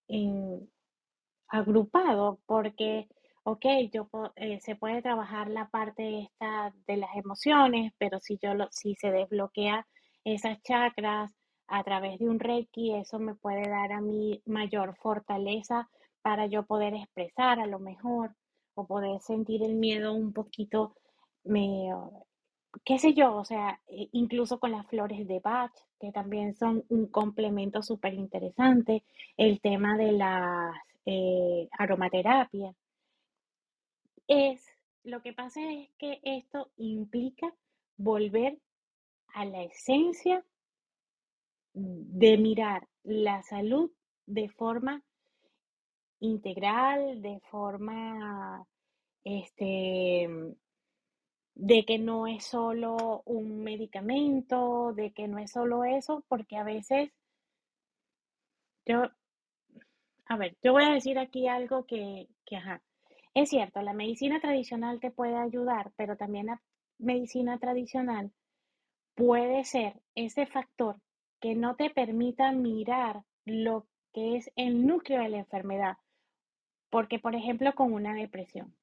[0.08, 0.70] en
[1.48, 3.08] agrupado, porque,
[3.44, 8.54] ok, yo, eh, se puede trabajar la parte esta de las emociones, pero si yo
[8.54, 9.88] lo, si se desbloquea
[10.24, 11.32] esas chakras
[11.68, 15.90] a través de un Reiki, eso me puede dar a mí mayor fortaleza
[16.22, 18.36] para yo poder expresar a lo mejor
[18.76, 20.96] o poder sentir el miedo un poquito,
[21.44, 21.90] me,
[22.86, 26.84] qué sé yo, o sea, e- incluso con las flores de Bach, que también son
[26.90, 29.04] un complemento súper interesante,
[29.38, 32.74] el tema de las eh, aromaterapia.
[34.28, 34.64] Es,
[35.04, 37.52] lo que pasa es que esto implica
[37.98, 38.60] volver
[39.34, 40.46] a la esencia
[41.76, 43.92] de mirar la salud
[44.26, 45.04] de forma
[46.20, 48.66] integral, de forma,
[49.24, 50.56] este,
[51.56, 56.64] de que no es solo un medicamento, de que no es solo eso, porque a
[56.64, 57.12] veces
[58.86, 59.04] yo,
[60.28, 62.82] a ver, yo voy a decir aquí algo que, que, ajá,
[63.34, 66.62] es cierto, la medicina tradicional te puede ayudar, pero también la
[67.00, 68.32] medicina tradicional
[69.14, 71.02] puede ser ese factor
[71.40, 75.98] que no te permita mirar lo que es el núcleo de la enfermedad,
[76.90, 78.74] porque por ejemplo con una depresión,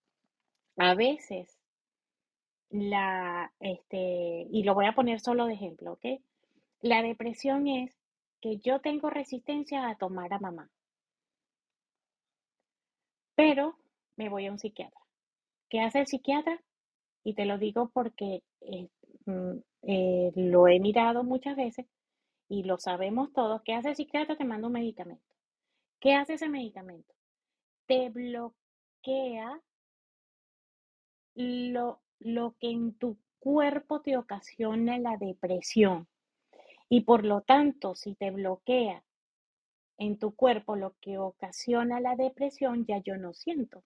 [0.77, 1.59] a veces
[2.71, 6.21] la, este, y lo voy a poner solo de ejemplo, ¿ok?
[6.81, 7.97] La depresión es
[8.41, 10.71] que yo tengo resistencia a tomar a mamá,
[13.35, 13.77] pero
[14.17, 15.01] me voy a un psiquiatra.
[15.69, 16.61] ¿Qué hace el psiquiatra?
[17.25, 18.89] Y te lo digo porque eh,
[19.27, 21.87] mm, eh, lo he mirado muchas veces
[22.53, 23.63] y lo sabemos todos.
[23.63, 24.37] ¿Qué hace el psiquiatra?
[24.37, 25.35] Te manda un medicamento.
[25.99, 27.15] ¿Qué hace ese medicamento?
[27.87, 29.59] Te bloquea
[31.35, 36.07] lo, lo que en tu cuerpo te ocasiona la depresión
[36.91, 39.03] y por lo tanto, si te bloquea
[39.97, 43.83] en tu cuerpo lo que ocasiona la depresión, ya yo no siento.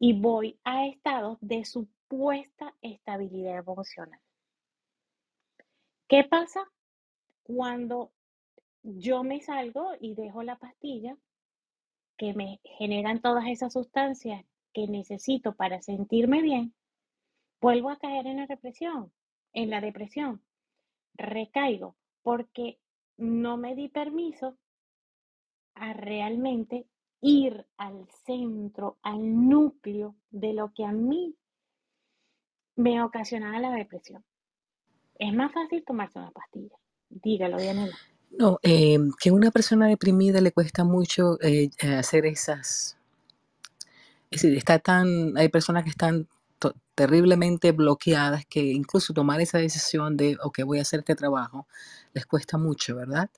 [0.00, 4.18] Y voy a estados de supuesta estabilidad emocional.
[6.08, 6.68] ¿Qué pasa
[7.48, 8.12] cuando
[8.82, 11.16] yo me salgo y dejo la pastilla
[12.18, 14.44] que me generan todas esas sustancias
[14.74, 16.74] que necesito para sentirme bien?
[17.60, 19.10] Vuelvo a caer en la depresión,
[19.54, 20.42] en la depresión.
[21.14, 22.78] Recaigo porque
[23.16, 24.58] no me di permiso
[25.74, 26.86] a realmente
[27.22, 31.34] ir al centro, al núcleo de lo que a mí
[32.76, 34.22] me ocasionaba la depresión.
[35.14, 36.76] Es más fácil tomarse una pastilla.
[37.10, 37.88] Dígalo, Diana.
[38.30, 42.96] No, eh, que a una persona deprimida le cuesta mucho eh, hacer esas.
[44.30, 45.36] Es decir, está tan.
[45.36, 46.28] Hay personas que están
[46.94, 51.68] terriblemente bloqueadas que incluso tomar esa decisión de, ok, voy a hacer este trabajo,
[52.12, 53.30] les cuesta mucho, ¿verdad?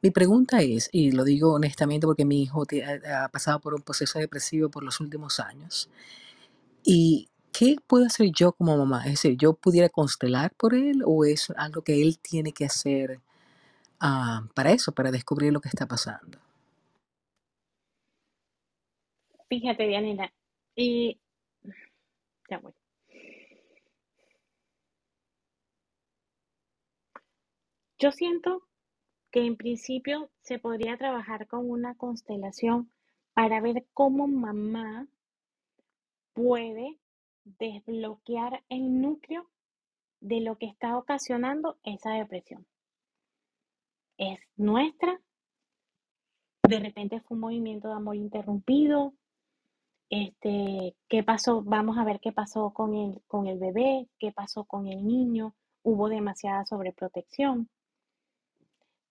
[0.00, 2.64] Mi pregunta es, y lo digo honestamente porque mi hijo
[3.14, 5.90] ha pasado por un proceso depresivo por los últimos años,
[6.82, 7.28] ¿y
[7.58, 9.04] qué puedo hacer yo como mamá?
[9.06, 13.18] Es decir, ¿yo pudiera constelar por él o es algo que él tiene que hacer
[13.98, 16.38] ah, para eso, para descubrir lo que está pasando?
[19.48, 20.32] Fíjate, Dianela,
[20.76, 21.18] y
[22.48, 22.72] ya voy.
[27.98, 28.68] Yo siento
[29.32, 32.92] que en principio se podría trabajar con una constelación
[33.34, 35.08] para ver cómo mamá
[36.34, 37.00] puede
[37.58, 39.48] desbloquear el núcleo
[40.20, 42.66] de lo que está ocasionando esa depresión.
[44.16, 45.20] Es nuestra,
[46.62, 49.14] de repente fue un movimiento de amor interrumpido,
[50.10, 54.64] este, qué pasó, vamos a ver qué pasó con el, con el bebé, qué pasó
[54.64, 57.68] con el niño, hubo demasiada sobreprotección.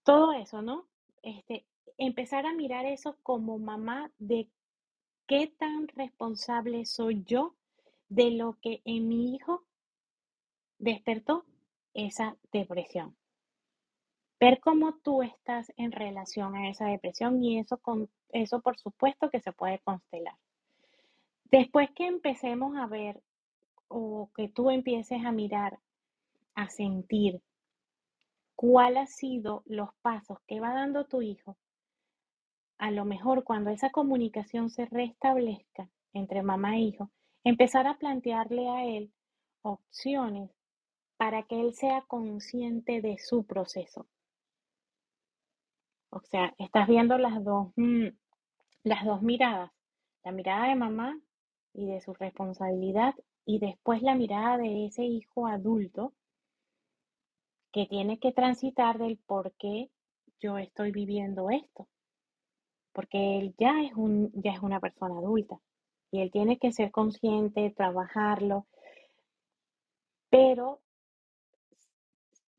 [0.03, 0.87] Todo eso, ¿no?
[1.21, 1.65] Este,
[1.97, 4.49] empezar a mirar eso como mamá de
[5.27, 7.55] qué tan responsable soy yo
[8.09, 9.63] de lo que en mi hijo
[10.79, 11.45] despertó
[11.93, 13.15] esa depresión.
[14.39, 19.29] Ver cómo tú estás en relación a esa depresión y eso, con, eso por supuesto
[19.29, 20.35] que se puede constelar.
[21.45, 23.21] Después que empecemos a ver
[23.87, 25.79] o que tú empieces a mirar,
[26.55, 27.41] a sentir
[28.55, 31.57] cuál ha sido los pasos que va dando tu hijo,
[32.77, 37.09] a lo mejor cuando esa comunicación se restablezca entre mamá e hijo,
[37.47, 39.13] empezar a plantearle a él
[39.61, 40.51] opciones
[41.15, 44.05] para que él sea consciente de su proceso.
[46.09, 48.07] O sea, estás viendo las dos, mm,
[48.83, 49.71] las dos miradas,
[50.23, 51.19] la mirada de mamá
[51.73, 56.13] y de su responsabilidad y después la mirada de ese hijo adulto
[57.71, 59.89] que tiene que transitar del por qué
[60.39, 61.87] yo estoy viviendo esto.
[62.91, 65.61] Porque él ya es, un, ya es una persona adulta
[66.11, 68.65] y él tiene que ser consciente, trabajarlo.
[70.29, 70.81] Pero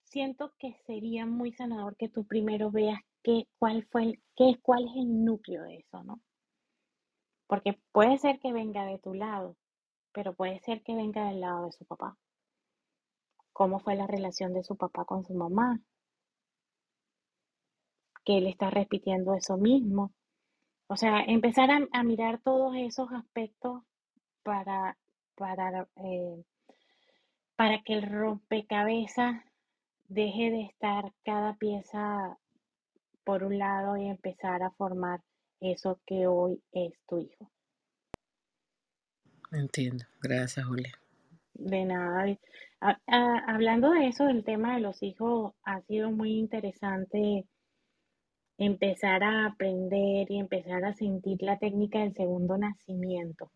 [0.04, 4.84] siento que sería muy sanador que tú primero veas qué, cuál, fue el, qué, cuál
[4.88, 6.20] es el núcleo de eso, ¿no?
[7.46, 9.56] Porque puede ser que venga de tu lado,
[10.12, 12.16] pero puede ser que venga del lado de su papá
[13.58, 15.80] cómo fue la relación de su papá con su mamá,
[18.24, 20.12] que él está repitiendo eso mismo.
[20.88, 23.82] O sea, empezar a, mirar todos esos aspectos
[24.42, 24.96] para,
[25.36, 26.42] para, eh,
[27.56, 29.42] para que el rompecabezas
[30.08, 32.38] deje de estar cada pieza
[33.22, 35.20] por un lado y empezar a formar
[35.60, 37.50] eso que hoy es tu hijo.
[39.52, 40.06] Entiendo.
[40.22, 40.98] Gracias, Julia.
[41.52, 42.24] De nada.
[43.46, 47.46] hablando de eso, del tema de los hijos, ha sido muy interesante
[48.58, 53.50] empezar a aprender y empezar a sentir la técnica del segundo nacimiento.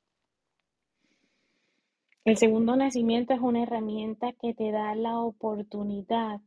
[2.24, 6.40] El segundo nacimiento es una herramienta que te da la oportunidad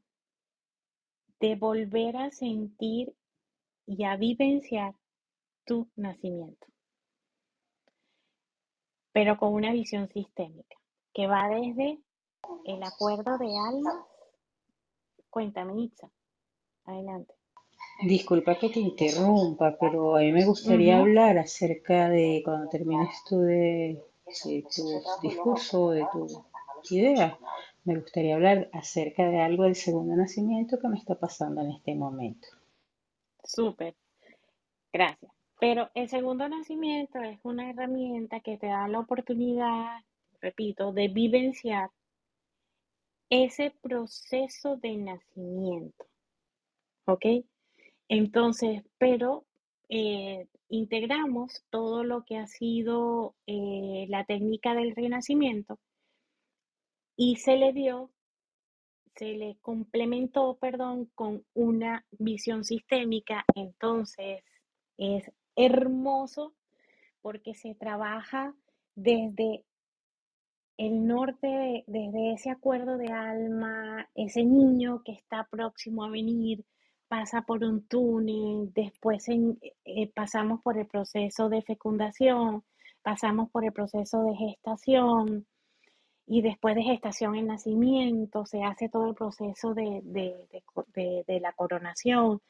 [1.42, 3.14] de volver a sentir
[3.86, 4.96] y a vivenciar
[5.66, 6.66] tu nacimiento,
[9.12, 10.78] pero con una visión sistémica
[11.14, 12.00] que va desde
[12.64, 14.06] el acuerdo de almas.
[15.30, 16.10] Cuéntame, Itza.
[16.86, 17.36] Adelante.
[18.02, 23.40] Disculpa que te interrumpa, pero a mí me gustaría hablar acerca de cuando termines tú
[23.40, 24.04] de,
[24.44, 26.46] tu discurso, de tu
[26.90, 27.38] idea.
[27.84, 31.96] Me gustaría hablar acerca de algo del segundo nacimiento que me está pasando en este
[31.96, 32.48] momento.
[33.44, 33.96] Súper,
[34.92, 35.32] gracias.
[35.60, 40.00] Pero el segundo nacimiento es una herramienta que te da la oportunidad
[40.46, 41.90] repito, de vivenciar
[43.30, 46.06] ese proceso de nacimiento,
[47.06, 47.26] ¿ok?
[48.08, 49.46] Entonces, pero
[49.90, 55.80] eh, integramos todo lo que ha sido eh, la técnica del renacimiento
[57.16, 58.12] y se le dio,
[59.16, 63.46] se le complementó, perdón, con una visión sistémica.
[63.56, 64.44] Entonces,
[64.98, 66.54] es hermoso
[67.22, 68.54] porque se trabaja
[68.96, 69.64] desde
[70.78, 76.66] el norte, desde ese acuerdo de alma, ese niño que está próximo a venir,
[77.08, 82.64] pasa por un túnel, después eh, pasamos por el proceso de fecundación,
[83.02, 85.46] pasamos por el proceso de gestación
[86.28, 92.42] y después de gestación el nacimiento, se hace todo el proceso de, de la coronación,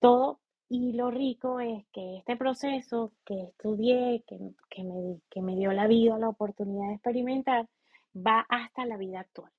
[0.00, 0.40] todo
[0.72, 4.38] y lo rico es que este proceso que estudié, que,
[4.84, 7.68] me, que me dio la vida, la oportunidad de experimentar,
[8.14, 9.50] va hasta la vida actual.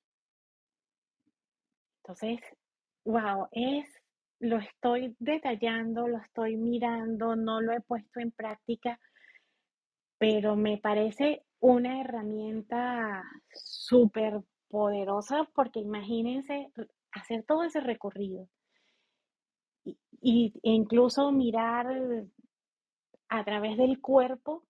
[1.98, 2.40] Entonces,
[3.04, 3.86] wow, es,
[4.42, 9.00] lo estoy detallando, lo estoy mirando, no lo he puesto en práctica,
[10.18, 13.24] pero me parece una herramienta
[13.54, 16.72] súper poderosa porque imagínense
[17.12, 18.48] hacer todo ese recorrido
[20.22, 21.88] y, incluso mirar
[23.30, 24.64] a través del cuerpo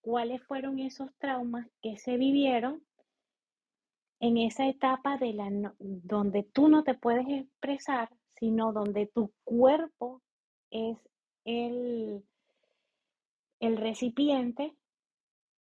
[0.00, 2.82] cuáles fueron esos traumas que se vivieron
[4.20, 8.08] en esa etapa de la donde tú no te puedes expresar,
[8.38, 10.20] sino donde tu cuerpo
[10.70, 10.98] es
[11.44, 12.24] el,
[13.60, 14.76] el recipiente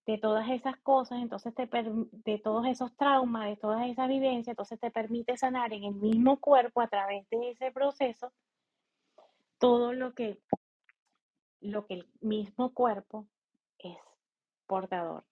[0.07, 4.81] de todas esas cosas, entonces te de todos esos traumas, de todas esas vivencias, entonces
[4.81, 8.33] te permite sanar en el mismo cuerpo a través de ese proceso
[9.59, 10.41] todo lo que,
[11.61, 13.27] lo que el mismo cuerpo
[13.79, 13.97] es
[14.66, 15.25] portador.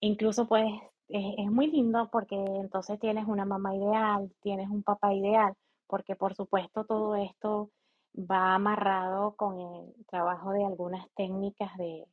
[0.00, 0.66] Incluso pues
[1.08, 5.54] es, muy lindo porque entonces tienes una mamá ideal, tienes un papá ideal,
[5.86, 7.70] porque por supuesto todo esto
[8.16, 12.06] va amarrado con el trabajo de algunas técnicas de,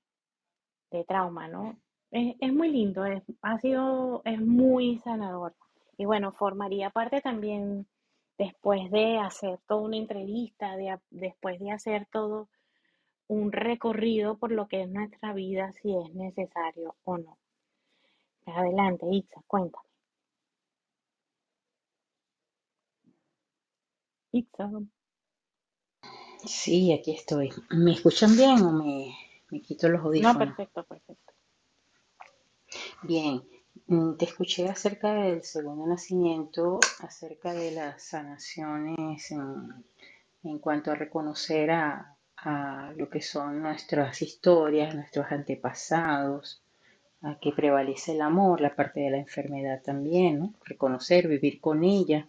[1.07, 1.77] trauma, ¿no?
[2.11, 5.55] Es, muy lindo, es, ha sido, es muy sanador.
[5.97, 7.87] Y bueno, formaría parte también
[8.37, 10.75] después de hacer toda una entrevista,
[11.09, 12.49] después de hacer todo
[13.27, 17.37] un recorrido por lo que es nuestra vida, si es necesario o no.
[18.45, 19.90] Adelante, Itza, cuéntame.
[26.45, 27.51] Sí, aquí estoy.
[27.69, 29.15] ¿Me escuchan bien o me,
[29.49, 30.35] me quito los audífonos?
[30.35, 31.33] No, perfecto, perfecto.
[33.03, 33.43] Bien,
[33.87, 41.71] Mm, te escuché acerca del segundo nacimiento, acerca de las sanaciones en, cuanto a reconocer
[41.71, 42.15] a,
[42.95, 46.63] lo que son nuestras historias, nuestros antepasados,
[47.21, 52.27] a que prevalece el amor, la parte de la enfermedad también, reconocer, vivir con ella,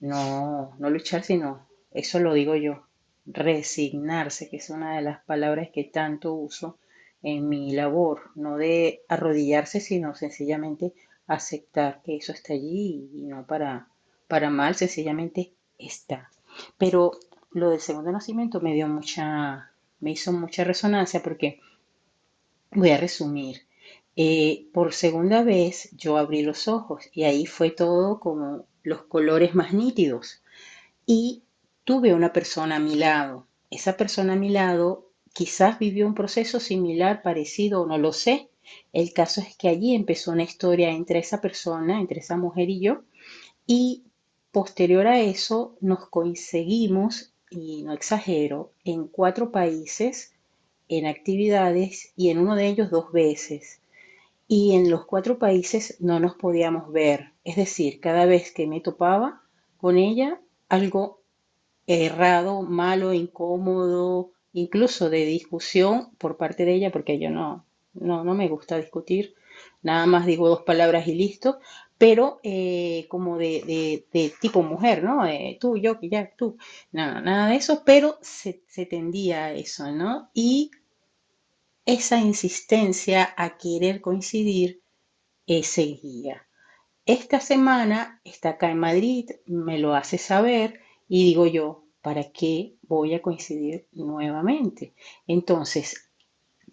[0.00, 2.84] no, no luchar, sino, eso lo digo yo,
[3.26, 6.78] resignarse, que es una de las palabras que tanto uso
[7.22, 10.94] en mi labor, no de arrodillarse, sino sencillamente
[11.26, 13.88] aceptar que eso está allí y no para,
[14.28, 16.30] para mal, sencillamente está.
[16.78, 17.12] Pero
[17.52, 19.70] lo del segundo nacimiento me dio mucha,
[20.00, 21.60] me hizo mucha resonancia porque
[22.70, 23.67] voy a resumir.
[24.20, 29.54] Eh, por segunda vez yo abrí los ojos y ahí fue todo como los colores
[29.54, 30.42] más nítidos.
[31.06, 31.44] Y
[31.84, 33.46] tuve una persona a mi lado.
[33.70, 35.08] Esa persona a mi lado
[35.38, 38.48] Quizás vivió un proceso similar, parecido, no lo sé.
[38.92, 42.80] El caso es que allí empezó una historia entre esa persona, entre esa mujer y
[42.80, 43.02] yo,
[43.64, 44.02] y
[44.50, 50.32] posterior a eso nos conseguimos, y no exagero, en cuatro países,
[50.88, 53.80] en actividades y en uno de ellos dos veces.
[54.48, 57.34] Y en los cuatro países no nos podíamos ver.
[57.44, 59.42] Es decir, cada vez que me topaba
[59.76, 61.22] con ella, algo
[61.86, 68.34] errado, malo, incómodo, incluso de discusión por parte de ella, porque yo no, no, no
[68.34, 69.34] me gusta discutir,
[69.82, 71.58] nada más digo dos palabras y listo,
[71.96, 75.24] pero eh, como de, de, tipo mujer, ¿no?
[75.60, 76.56] tú, yo, que ya, tú,
[76.92, 80.30] nada, nada de eso, pero se, se tendía a eso, ¿no?
[80.32, 80.70] Y
[81.88, 84.82] esa insistencia a querer coincidir
[85.46, 86.46] eh, seguía.
[87.06, 92.74] Esta semana está acá en Madrid, me lo hace saber y digo yo, ¿para qué
[92.82, 94.92] voy a coincidir nuevamente?
[95.26, 96.10] Entonces,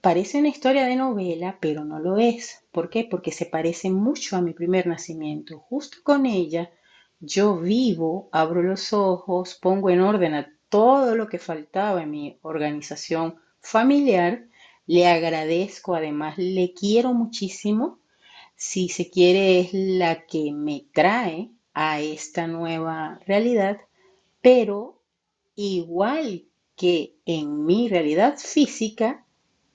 [0.01, 2.66] parece una historia de novela, pero no lo es.
[2.74, 3.07] ¿Por qué?
[3.09, 5.59] Porque se parece mucho a mi primer nacimiento.
[5.59, 6.72] Justo con ella,
[7.22, 12.38] yo vivo, abro los ojos, pongo en orden a todo lo que faltaba en mi
[12.41, 14.49] organización familiar,
[14.88, 17.99] le agradezco, además le quiero muchísimo,
[18.55, 23.79] si se quiere es la que me trae a esta nueva realidad,
[24.41, 25.01] pero
[25.55, 29.25] igual que en mi realidad física,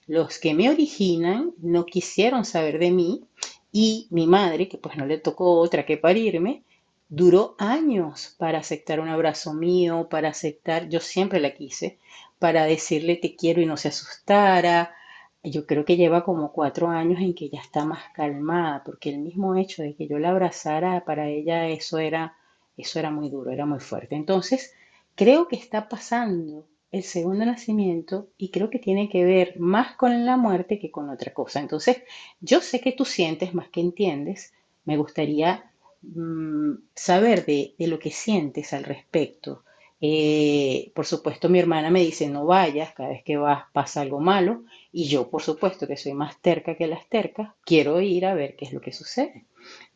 [0.06, 3.24] los que me originan no quisieron saber de mí
[3.72, 6.64] y mi madre, que pues no le tocó otra que parirme,
[7.08, 11.98] duró años para aceptar un abrazo mío, para aceptar, yo siempre la quise,
[12.38, 14.94] para decirle te quiero y no se asustara.
[15.42, 19.18] Yo creo que lleva como cuatro años en que ya está más calmada, porque el
[19.18, 22.36] mismo hecho de que yo la abrazara, para ella eso era,
[22.76, 24.16] eso era muy duro, era muy fuerte.
[24.16, 24.74] Entonces,
[25.14, 30.26] creo que está pasando el segundo nacimiento y creo que tiene que ver más con
[30.26, 31.60] la muerte que con otra cosa.
[31.60, 32.02] Entonces,
[32.40, 34.52] yo sé que tú sientes más que entiendes.
[34.84, 35.70] Me gustaría
[36.02, 39.64] mm, saber de, de, lo que sientes al respecto.
[40.02, 44.18] Eh, por supuesto, mi hermana me dice, no vayas, cada vez que vas pasa algo
[44.18, 44.64] malo.
[44.92, 48.56] Y yo, por supuesto, que soy más terca que las tercas, quiero ir a ver
[48.56, 49.46] qué es lo que sucede.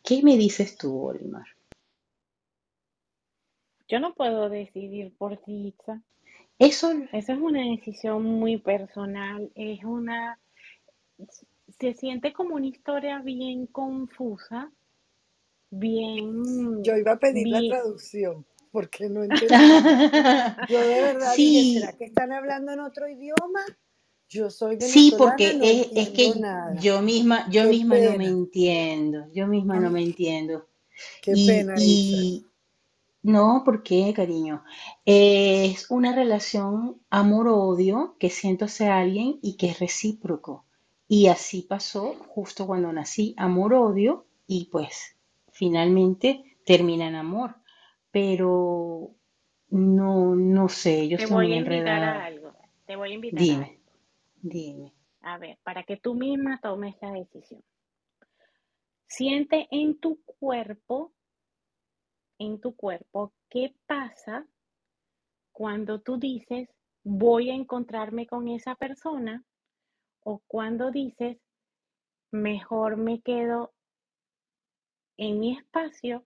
[0.02, 1.46] ¿Qué me dices tú, Olimar?
[3.88, 6.02] Yo no puedo decidir por ti, Itza.
[6.58, 10.38] Eso, Esa es una decisión muy personal, es una,
[11.78, 14.70] se siente como una historia bien confusa,
[15.70, 19.86] bien, Yo iba a pedir la traducción porque no entendía.
[20.66, 23.60] Yo de verdad dije, ¿será sí, que están hablando en otro idioma?
[24.28, 26.74] Yo soy sí, porque no es, es que nada.
[26.80, 30.66] yo misma, yo Qué misma no me entiendo, yo misma no me entiendo.
[31.22, 32.46] qué Y, pena, y
[33.22, 34.64] no, ¿por qué, cariño?
[35.04, 40.66] Es una relación amor-odio que siento hacia alguien y que es recíproco.
[41.06, 45.16] Y así pasó justo cuando nací, amor-odio, y pues
[45.52, 47.56] finalmente termina en amor.
[48.14, 49.14] Pero
[49.70, 52.24] no, no sé, yo te estoy voy muy a invitar a enredada.
[52.24, 52.56] algo,
[52.86, 53.92] te voy a invitar a Dime, algo.
[54.42, 54.94] dime.
[55.22, 57.64] A ver, para que tú misma tomes la decisión.
[59.06, 61.12] Siente en tu cuerpo,
[62.38, 64.46] en tu cuerpo, qué pasa
[65.52, 66.68] cuando tú dices,
[67.04, 69.44] voy a encontrarme con esa persona,
[70.24, 71.38] o cuando dices,
[72.32, 73.72] mejor me quedo
[75.16, 76.24] en mi espacio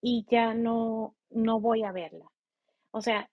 [0.00, 2.26] y ya no, no voy a verla.
[2.90, 3.28] O sea,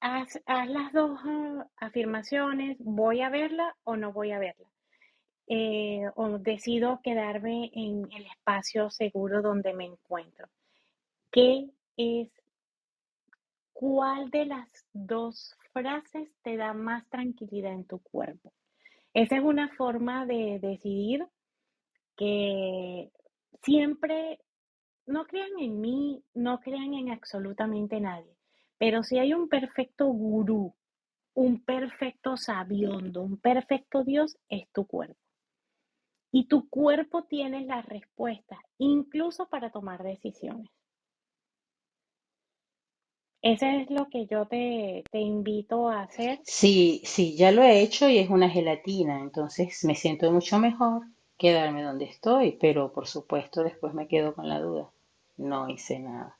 [0.00, 4.68] haz, haz las dos ah, afirmaciones, voy a verla o no voy a verla.
[5.46, 10.48] Eh, o decido quedarme en el espacio seguro donde me encuentro.
[11.30, 12.30] ¿Qué es,
[13.72, 18.52] cuál de las dos frases te da más tranquilidad en tu cuerpo?
[19.12, 21.26] Esa es una forma de decidir
[22.16, 23.10] que
[23.62, 24.40] siempre
[25.06, 28.36] no crean en mí, no crean en absolutamente nadie,
[28.78, 30.74] pero si hay un perfecto gurú,
[31.34, 35.18] un perfecto sabiondo, un perfecto Dios, es tu cuerpo.
[36.32, 40.70] Y tu cuerpo tiene las respuestas, incluso para tomar decisiones.
[43.42, 46.40] Eso es lo que yo te, te invito a hacer.
[46.44, 51.02] Sí, sí, ya lo he hecho y es una gelatina, entonces me siento mucho mejor
[51.36, 54.93] quedarme donde estoy, pero por supuesto después me quedo con la duda.
[55.38, 56.38] No hice nada.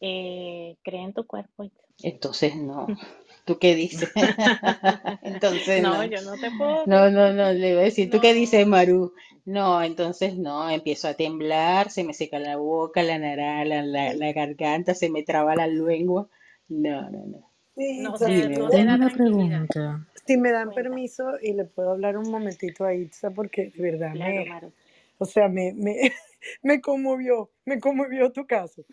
[0.00, 1.64] Eh, cree en tu cuerpo.
[1.64, 1.86] Itza.
[2.02, 2.94] Entonces no.
[3.46, 4.12] ¿Tú qué dices?
[5.22, 6.04] Entonces No, no.
[6.04, 8.68] yo no te puedo No, no, no, le voy a decir, ¿tú qué dices, No,
[8.68, 9.14] Maru?
[9.46, 14.14] No, entonces no, empiezo a temblar, se me seca la boca, la nariz, la, la,
[14.14, 16.28] la garganta, se me traba la lengua.
[16.68, 17.52] No, no, no.
[17.76, 20.06] Sí, no no Tengo da una pregunta.
[20.26, 24.14] si me dan permiso y le puedo hablar un momentito a Itza porque de verdad
[24.14, 24.72] Claro, me, Maru.
[25.18, 25.96] o sea, me, me,
[26.62, 28.84] me conmovió, me conmovió tu caso.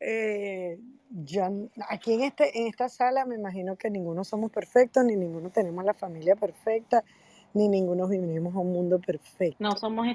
[0.00, 0.78] Eh,
[1.10, 1.50] ya,
[1.90, 5.84] aquí en, este, en esta sala me imagino que ninguno somos perfectos, ni ninguno tenemos
[5.84, 7.04] la familia perfecta,
[7.54, 9.00] ni ninguno vivimos un mundo
[9.58, 9.78] No perfecto.
[9.78, 10.08] somos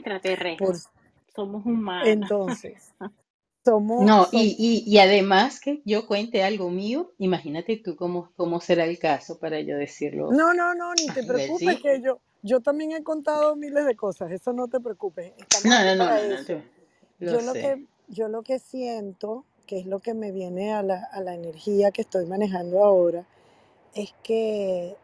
[0.58, 0.90] Por, extraterrestres,
[1.36, 2.32] somos humanos.
[2.46, 2.94] entonces,
[3.66, 8.34] somos, No, som- y, y, y además que yo cuente algo mío, imagínate tú cómo,
[8.36, 11.82] cómo será el caso para yo decirlo no, no, no, ni te preocupes ¿sí?
[11.82, 15.84] que yo, yo también he contado miles de cosas, eso no te preocupes, estamos No,
[15.86, 16.66] no, no, no, no,
[17.26, 20.84] lo Yo lo que, yo lo que siento, que es lo que me viene a
[20.84, 23.26] la, a la energía que estoy manejando ahora,
[23.96, 24.98] es que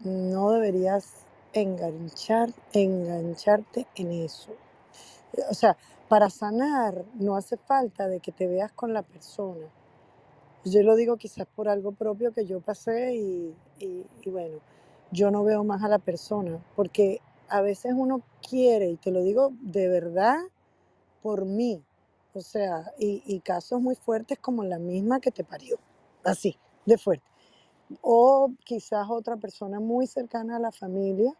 [0.00, 4.52] no deberías enganchar, engancharte en eso.
[5.50, 5.76] O sea,
[6.08, 9.66] para sanar no hace falta de que te veas con la persona.
[10.64, 14.58] Yo lo digo quizás por algo propio que yo pasé y, y- y bueno,
[15.12, 19.22] yo no veo más a la persona, porque a veces uno quiere, y te lo
[19.22, 20.38] digo de verdad,
[21.26, 21.84] por mí.
[22.34, 25.76] O sea, y, y casos muy fuertes como la misma que te parió,
[26.22, 26.56] así,
[26.86, 27.26] de fuerte.
[28.02, 31.32] O quizás otra persona muy cercana a la familia.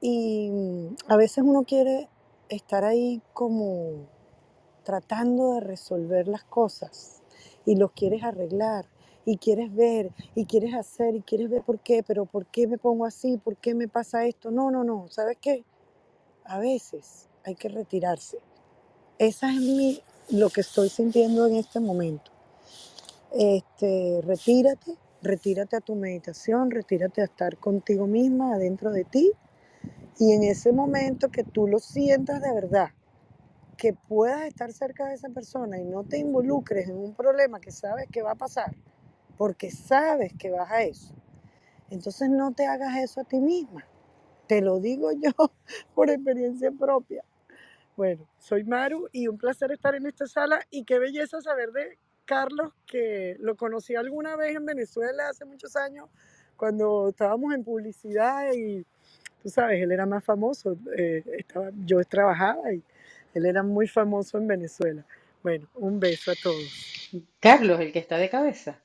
[0.00, 2.08] Y mm, a veces uno quiere
[2.48, 4.08] estar ahí como,
[4.84, 7.22] tratando de resolver las cosas
[7.66, 8.86] y los quieres arreglar
[9.26, 12.78] y quieres ver y quieres hacer y quieres ver por qué, pero ¿por qué me
[12.78, 13.38] pongo así?
[13.38, 14.50] ¿Por qué me pasa esto?
[14.50, 15.64] No, no, no, ¿sabes qué?
[16.44, 18.38] A veces hay que retirarse.
[19.18, 22.32] Esa es mi, lo que estoy sintiendo en este momento.
[23.32, 29.32] Este, retírate, retírate a tu meditación, retírate a estar contigo misma, adentro de ti,
[30.18, 32.90] y en ese momento que tú lo sientas de verdad,
[33.78, 37.72] que puedas estar cerca de esa persona y no te involucres en un problema que
[37.72, 38.74] sabes que va a pasar,
[39.38, 41.14] porque sabes que vas a eso.
[41.90, 43.86] Entonces no te hagas eso a ti misma.
[44.48, 45.32] Te lo digo yo
[45.94, 47.24] por experiencia propia.
[47.96, 51.98] Bueno, soy Maru y un placer estar en esta sala y qué belleza saber de
[52.24, 56.08] Carlos, que lo conocí alguna vez en Venezuela hace muchos años,
[56.56, 58.84] cuando estábamos en publicidad y
[59.42, 62.82] tú sabes, él era más famoso, eh, estaba, yo trabajaba y
[63.34, 65.04] él era muy famoso en Venezuela.
[65.42, 67.10] Bueno, un beso a todos.
[67.40, 68.78] Carlos, el que está de cabeza.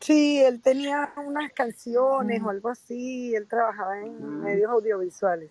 [0.00, 5.50] Sí, él tenía unas canciones Mm, o algo así, él trabajaba en mm, medios audiovisuales.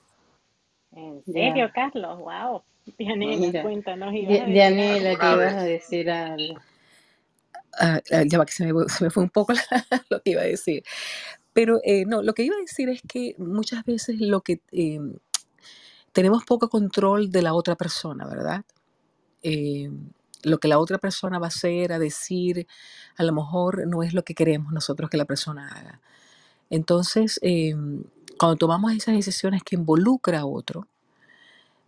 [0.92, 2.20] ¿En ya, serio, Carlos?
[2.20, 2.64] Wow.
[2.98, 6.60] Dianela, cuéntanos, Dianela, ¿Alguna ibas a decir algo.
[7.80, 9.54] Ah, ah, ya va, que se me, se me fue un poco
[9.92, 10.84] la- lo que iba a decir.
[11.54, 15.00] Pero eh, no, lo que iba a decir es que muchas veces lo que eh,
[16.14, 18.66] tenemos poco control de la otra persona, ¿verdad?
[19.44, 19.90] Eh,
[20.44, 22.68] lo que la otra persona va a hacer, a decir,
[23.18, 26.02] a lo mejor no es lo que queremos nosotros que la persona haga.
[26.70, 27.76] Entonces, eh,
[28.40, 30.88] cuando tomamos esas decisiones que involucra a otro,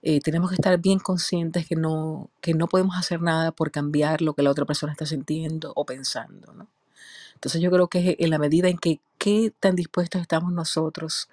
[0.04, 4.22] eh, tenemos que estar bien conscientes que no, que no podemos hacer nada por cambiar
[4.22, 6.68] lo que la otra persona está sintiendo o pensando, ¿no?
[7.36, 11.30] Entonces yo creo que en la medida en que qué tan dispuestos estamos nosotros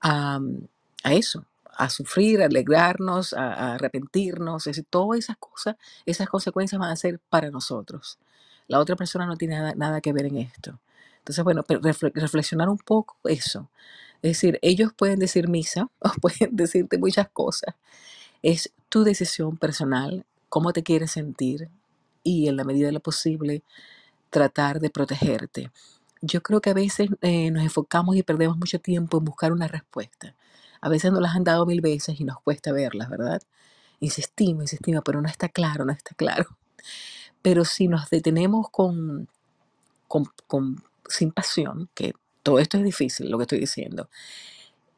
[0.00, 0.40] a,
[1.04, 1.44] a eso,
[1.76, 5.76] a sufrir, a alegrarnos, a, a arrepentirnos, es todas esas cosas,
[6.06, 8.18] esas consecuencias van a ser para nosotros.
[8.68, 10.78] La otra persona no tiene nada, nada que ver en esto.
[11.18, 11.64] Entonces, bueno,
[12.14, 13.70] reflexionar un poco eso.
[14.24, 17.76] Es decir, ellos pueden decir misa o pueden decirte muchas cosas.
[18.42, 21.68] Es tu decisión personal, cómo te quieres sentir
[22.24, 23.62] y en la medida de lo posible
[24.30, 25.70] tratar de protegerte.
[26.22, 29.68] Yo creo que a veces eh, nos enfocamos y perdemos mucho tiempo en buscar una
[29.68, 30.34] respuesta.
[30.80, 33.42] A veces nos las han dado mil veces y nos cuesta verlas, ¿verdad?
[34.00, 36.46] Insistimos, insistimos, pero no está claro, no está claro.
[37.42, 39.28] Pero si nos detenemos con,
[40.08, 42.14] con, con- sin pasión, que
[42.44, 44.08] todo esto es difícil, lo que estoy diciendo,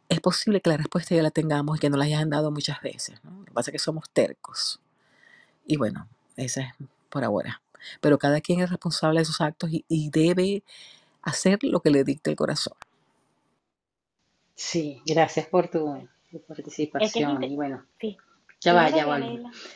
[0.09, 2.83] es posible que la respuesta ya la tengamos y que nos la hayan dado muchas
[2.83, 3.19] veces.
[3.25, 3.31] ¿no?
[3.39, 4.81] Lo que pasa es que somos tercos.
[5.65, 6.75] Y bueno, esa es
[7.09, 7.63] por ahora.
[8.01, 10.63] Pero cada quien es responsable de sus actos y, y debe
[11.23, 12.75] hacer lo que le dicte el corazón.
[14.55, 17.43] Sí, gracias por tu, tu Es que es participación.
[17.45, 18.17] Y bueno, sí.
[18.61, 19.21] ya va, ya va.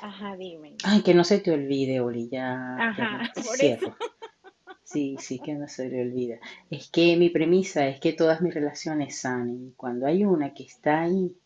[0.01, 0.77] Ajá, dime.
[0.83, 3.95] Ay, que no se te olvide, Oli, ya, ya Ajá, eso.
[4.93, 6.41] Sí, sí, que no se le olvida.
[6.69, 9.69] Es que mi premisa es que todas mis relaciones sanen.
[9.69, 11.37] Y cuando hay una que está ahí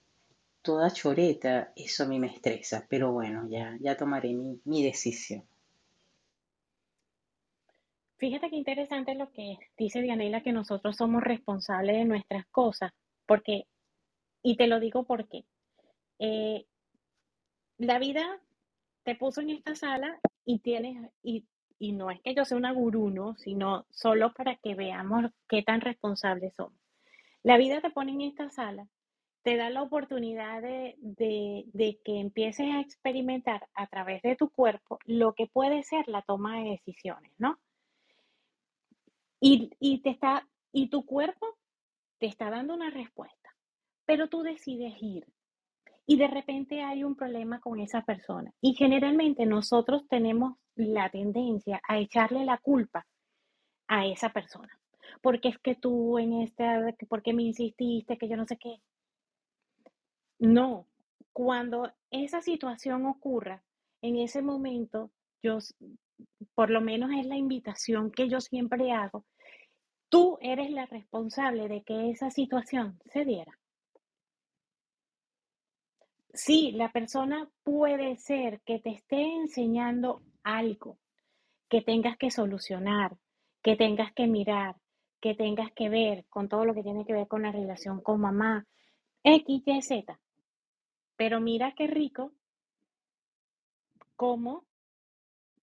[0.63, 2.87] toda choreta, eso a mí me estresa.
[2.89, 5.45] Pero bueno, ya, ya tomaré mi, mi decisión.
[8.17, 12.93] Fíjate qué interesante lo que dice Dianela, que nosotros somos responsables de nuestras cosas,
[13.27, 13.67] porque,
[14.43, 15.45] y te lo digo porque
[16.19, 16.65] eh,
[17.77, 18.41] la vida
[19.03, 21.45] te puso en esta sala y tienes, y,
[21.79, 23.37] y no es que yo sea una gurú, ¿no?
[23.37, 26.79] Sino solo para que veamos qué tan responsables somos.
[27.43, 28.89] La vida te pone en esta sala,
[29.43, 34.99] te da la oportunidad de, de, que empieces a experimentar a través de tu cuerpo
[35.05, 37.59] lo que puede ser la toma de decisiones, ¿no?
[39.41, 41.47] Y, y te está, y tu cuerpo
[42.19, 43.55] te está dando una respuesta,
[44.07, 45.27] pero tú decides ir.
[46.07, 48.53] Y de repente hay un problema con esa persona.
[48.63, 53.07] Y generalmente nosotros tenemos la tendencia a echarle la culpa
[53.89, 54.79] a esa persona.
[55.21, 58.81] Porque es que tú en esta, porque me insististe, que yo no sé qué.
[60.39, 60.87] No,
[61.33, 63.63] cuando esa situación ocurra,
[64.03, 65.11] en ese momento,
[65.43, 65.59] yo,
[66.55, 69.25] por lo menos es la invitación que yo siempre hago,
[70.09, 73.59] tú eres la responsable de que esa situación se diera.
[76.35, 80.99] Sí, la persona puede ser que te esté enseñando algo
[81.69, 83.17] que tengas que solucionar,
[83.63, 84.77] que tengas que mirar,
[85.21, 88.21] que tengas que ver con todo lo que tiene que ver con la relación con
[88.21, 88.67] mamá,
[89.25, 90.21] X, Y, Z.
[91.17, 92.33] Pero mira qué rico
[94.17, 94.65] cómo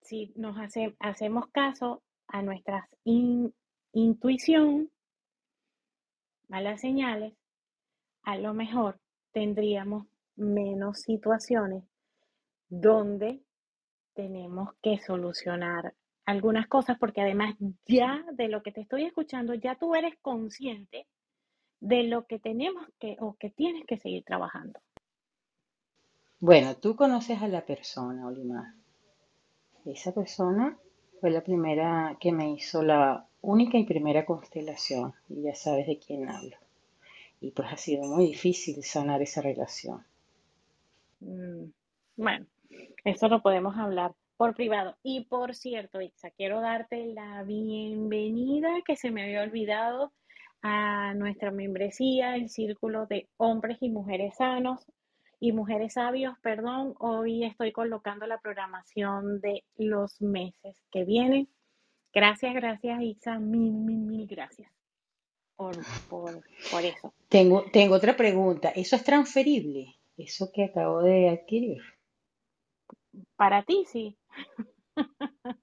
[0.02, 2.90] si nos hace- hacemos caso a nuestra
[3.94, 4.90] intuición,
[6.50, 7.34] a señales,
[8.24, 9.00] a lo mejor
[9.32, 11.84] tendríamos menos situaciones
[12.70, 13.42] donde
[14.20, 15.94] tenemos que solucionar
[16.26, 17.56] algunas cosas porque además
[17.88, 21.08] ya de lo que te estoy escuchando, ya tú eres consciente
[21.80, 24.78] de lo que tenemos que o que tienes que seguir trabajando.
[26.42, 28.74] Bueno, tú conoces a la persona, Olimar.
[29.86, 30.78] Esa persona
[31.22, 35.98] fue la primera que me hizo la única y primera constelación, y ya sabes de
[35.98, 36.58] quién hablo.
[37.40, 40.04] Y pues ha sido muy difícil sanar esa relación.
[41.22, 41.72] Mm,
[42.18, 42.46] bueno,
[43.04, 44.98] eso lo podemos hablar por privado.
[45.04, 50.14] Y por cierto, Itza, quiero darte la bienvenida que se me había olvidado
[50.62, 54.86] a nuestra membresía, el Círculo de Hombres y Mujeres Sanos
[55.40, 56.96] y Mujeres Sabios, perdón.
[57.00, 61.48] Hoy estoy colocando la programación de los meses que vienen.
[62.14, 64.72] Gracias, gracias, Itza, mil, mil, mil gracias
[65.60, 65.76] por,
[66.10, 66.42] por,
[66.72, 67.14] por eso.
[67.28, 68.70] Tengo, tengo otra pregunta.
[68.70, 69.98] ¿Eso es transferible?
[70.18, 71.82] Eso que acabo de adquirir.
[73.36, 74.18] Para ti, sí.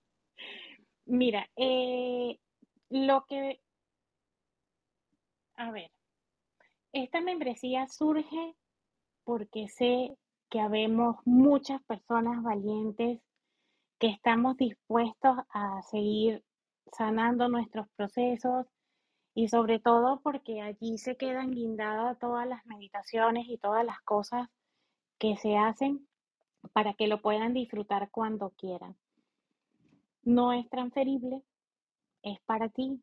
[1.07, 2.39] Mira, eh,
[2.91, 3.61] lo que,
[5.57, 5.91] a ver,
[6.93, 8.57] esta membresía surge
[9.25, 10.17] porque sé
[10.51, 13.21] que habemos muchas personas valientes
[13.99, 16.45] que estamos dispuestos a seguir
[16.93, 18.67] sanando nuestros procesos
[19.35, 24.49] y sobre todo porque allí se quedan guindadas todas las meditaciones y todas las cosas
[25.19, 26.09] que se hacen
[26.69, 28.97] para que lo puedan disfrutar cuando quieran.
[30.23, 31.43] No es transferible,
[32.23, 33.01] es para ti.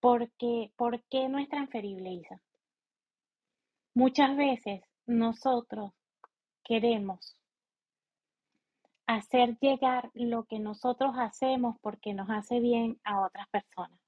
[0.00, 2.40] Porque, ¿Por qué no es transferible, Isa?
[3.94, 5.92] Muchas veces nosotros
[6.62, 7.36] queremos
[9.06, 13.98] hacer llegar lo que nosotros hacemos porque nos hace bien a otras personas.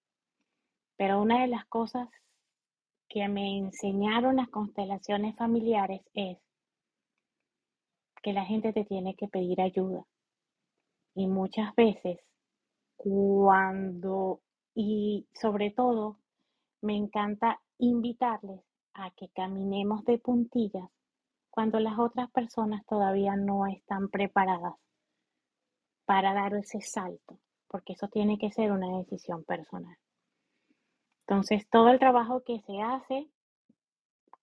[0.97, 2.09] Pero una de las cosas
[3.09, 6.39] que me enseñaron las constelaciones familiares es
[8.27, 10.05] que la gente te tiene que pedir ayuda.
[11.15, 12.19] Y muchas veces,
[12.97, 14.41] cuando,
[14.75, 16.19] y sobre todo,
[16.83, 18.63] me encanta invitarles
[18.95, 20.91] a que caminemos de puntillas
[21.51, 24.75] cuando las otras personas todavía no están preparadas
[26.05, 29.99] para dar ese salto, porque eso tiene que ser una decisión personal.
[31.29, 33.31] Entonces, todo el trabajo que se hace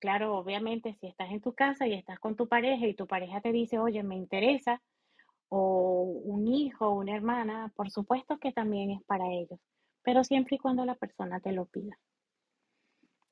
[0.03, 3.39] Claro, obviamente, si estás en tu casa y estás con tu pareja y tu pareja
[3.39, 4.81] te dice, oye, me interesa,
[5.47, 9.61] o un hijo una hermana, por supuesto que también es para ellos,
[10.01, 11.97] pero siempre y cuando la persona te lo pida.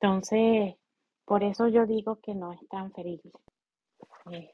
[0.00, 0.76] Entonces,
[1.26, 3.32] por eso yo digo que no es transferible.
[4.30, 4.50] Eh,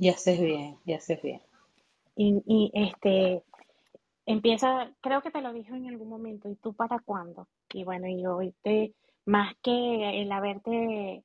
[0.00, 1.42] ya haces bien, ya haces bien.
[2.16, 3.42] Y, y este,
[4.24, 7.48] empieza, creo que te lo dijo en algún momento, ¿y tú para cuándo?
[7.74, 8.94] Y bueno, y hoy te,
[9.26, 11.22] más que el haberte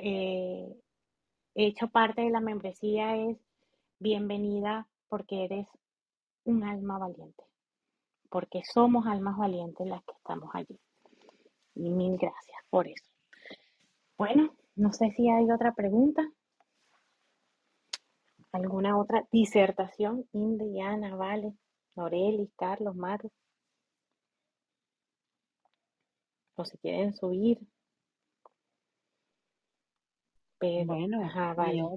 [0.00, 0.74] eh,
[1.54, 3.38] hecho parte de la membresía es
[3.98, 5.66] bienvenida porque eres
[6.44, 7.44] un alma valiente,
[8.28, 10.78] porque somos almas valientes las que estamos allí.
[11.74, 13.04] Y mil gracias por eso.
[14.18, 16.22] Bueno, no sé si hay otra pregunta.
[18.52, 20.28] ¿Alguna otra disertación?
[20.32, 21.54] Indiana, Vale,
[21.96, 23.30] Norelis, Carlos, Maru.
[26.56, 27.58] O si quieren subir.
[30.62, 31.96] Bueno,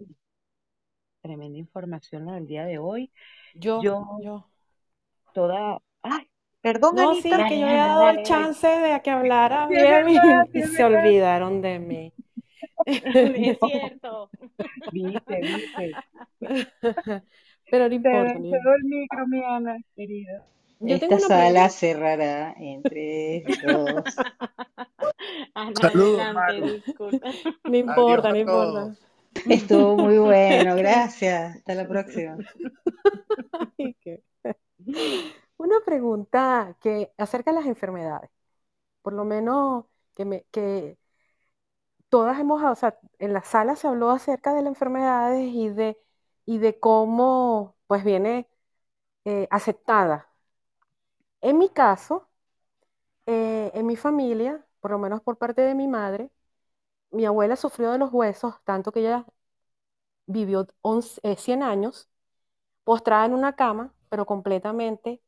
[1.22, 3.12] tremenda información del día de hoy.
[3.54, 4.50] Yo, Yo, yo.
[5.34, 6.30] toda, ay,
[6.62, 7.48] perdón, No, sí, Anita.
[7.48, 10.20] que yo había dado el chance de que hablara bien y,
[10.54, 12.14] sí, se olvidaron de mí.
[12.86, 14.32] Es cierto.
[14.92, 16.00] Viste, viste.
[17.70, 20.46] Pero no Te importa, cedo el micro, mi Ana, querida.
[20.80, 21.70] Yo tengo Esta una sala pregunta.
[21.70, 24.26] cerrará en tres, dos.
[25.54, 26.22] Ana, Saludos.
[27.64, 28.96] No importa, no importa.
[29.50, 31.58] Estuvo muy bueno, gracias.
[31.58, 32.38] Hasta la próxima.
[35.58, 38.30] Una pregunta que acerca de las enfermedades.
[39.02, 40.98] Por lo menos que me, que
[42.10, 45.98] todas hemos, o sea, en la sala se habló acerca de las enfermedades y de,
[46.46, 48.48] y de cómo pues viene
[49.26, 50.30] eh, aceptada.
[51.42, 52.28] En mi caso,
[53.26, 56.30] eh, en mi familia, por lo menos por parte de mi madre,
[57.10, 59.26] mi abuela sufrió de los huesos, tanto que ella
[60.28, 62.08] vivió 11 eh, 100 años
[62.84, 65.24] postrada en una cama, pero completamente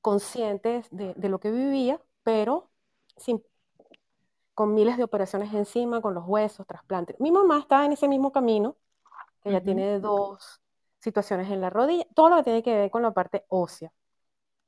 [0.00, 2.70] consciente de, de lo que vivía, pero
[3.18, 3.44] sin,
[4.54, 7.20] con miles de operaciones encima, con los huesos, trasplantes.
[7.20, 8.78] Mi mamá está en ese mismo camino,
[9.42, 10.62] que ella tiene dos
[11.00, 13.92] situaciones en la rodilla, todo lo que tiene que ver con la parte ósea.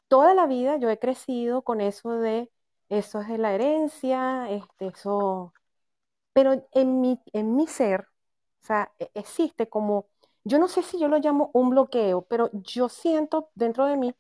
[0.09, 2.51] Toda la vida yo he crecido con eso de,
[2.89, 5.53] eso es de la herencia, este, eso,
[6.33, 8.03] pero en mi, en mi ser,
[8.63, 10.07] o sea, e- existe como,
[10.45, 14.15] yo no sé si yo lo llamo un bloqueo, pero yo siento dentro de mí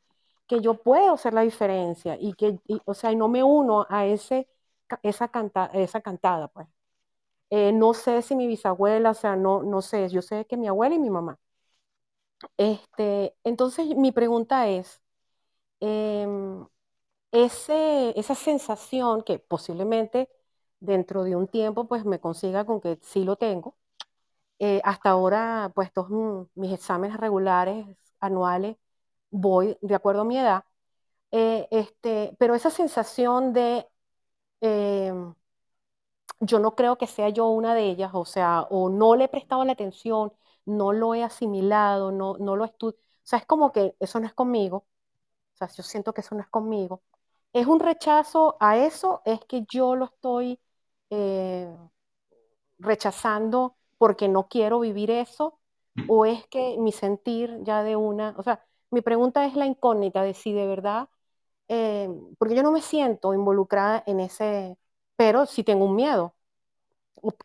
[0.46, 4.48] que yo puedo hacer la diferencia y que, o sea, no me uno a ese,
[5.02, 6.66] esa, canta, esa cantada, pues.
[7.50, 10.68] Eh, no sé si mi bisabuela, o sea, no, no sé, yo sé que mi
[10.68, 11.38] abuela y mi mamá.
[12.56, 15.00] Este, entonces, mi pregunta es,
[15.80, 16.66] em,
[17.32, 20.28] esa sensación que posiblemente
[20.80, 23.76] dentro de un tiempo pues me consiga con que sí lo tengo,
[24.58, 27.86] eh, hasta ahora pues todos mis exámenes regulares
[28.20, 28.76] anuales
[29.30, 30.64] voy de acuerdo a mi edad,
[31.32, 33.86] eh, este, pero esa sensación de
[34.62, 35.34] em,
[36.40, 39.28] yo no creo que sea yo una de ellas, o sea, o no le he
[39.28, 40.32] prestado la atención,
[40.64, 44.26] no lo he asimilado, no, no lo estudio, o sea, es como que eso no
[44.26, 44.78] es conmigo,
[45.54, 47.02] o sea, yo siento que eso no es conmigo.
[47.53, 49.22] ¿Es un rechazo a eso?
[49.24, 50.61] ¿Es que yo lo estoy
[51.11, 51.68] eh,
[52.78, 55.59] rechazando porque no quiero vivir eso?
[56.07, 60.22] ¿O es que mi sentir ya de una, o sea, mi pregunta es la incógnita
[60.22, 61.09] de si de verdad,
[61.68, 64.78] eh, porque yo no me siento involucrada en ese,
[65.16, 66.34] pero sí tengo un miedo,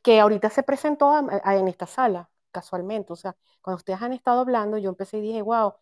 [0.04, 3.14] que ahorita se presentó en esta sala, casualmente.
[3.14, 5.74] O sea, cuando ustedes han estado hablando, yo empecé y dije, wow,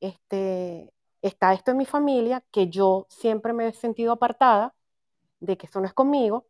[0.00, 0.92] este,
[1.22, 4.74] está esto en mi familia, que yo siempre me he sentido apartada,
[5.40, 6.48] de que esto no es conmigo,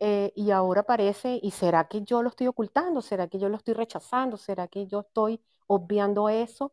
[0.00, 3.02] eh, y ahora parece, ¿y será que yo lo estoy ocultando?
[3.02, 4.36] ¿Será que yo lo estoy rechazando?
[4.38, 6.72] ¿Será que yo estoy obviando eso?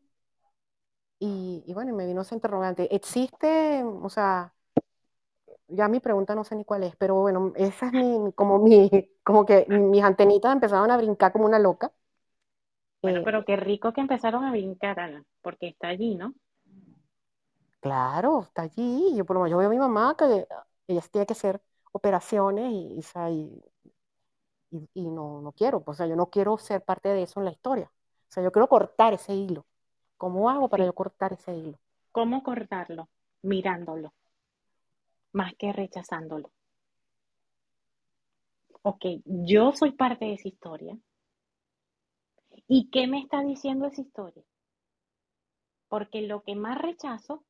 [1.20, 2.94] Y, y bueno, me vino ese interrogante.
[2.96, 4.54] ¿Existe, o sea,
[5.68, 8.90] ya mi pregunta no sé ni cuál es, pero bueno, esa es mi, como mi,
[9.24, 11.92] como que mis antenitas empezaron a brincar como una loca.
[13.04, 16.34] Bueno, Eh, pero qué rico que empezaron a brincar, Ana, porque está allí, ¿no?
[17.82, 19.16] Claro, está allí.
[19.16, 20.48] Yo por lo menos yo veo a mi mamá que
[20.88, 21.62] ella tiene que hacer
[21.92, 23.02] operaciones y,
[25.10, 27.92] no, no quiero, o sea, yo no quiero ser parte de eso en la historia.
[28.30, 29.66] O sea, yo quiero cortar ese hilo.
[30.18, 30.88] ¿Cómo hago para Sí.
[30.88, 31.80] yo cortar ese hilo?
[32.12, 33.10] ¿Cómo cortarlo?
[33.42, 34.14] Mirándolo,
[35.34, 36.52] más que rechazándolo.
[38.84, 40.98] Ok, yo soy parte de esa historia.
[42.68, 44.44] ¿Y qué me está diciendo esa historia?
[45.90, 47.44] Porque lo que más rechazo,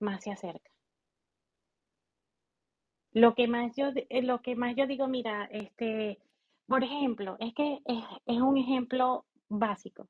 [0.00, 0.70] más se acerca.
[3.12, 6.20] Lo que más yo, eh, lo que más yo digo, mira, este,
[6.66, 10.08] por ejemplo, es que es, es un ejemplo básico.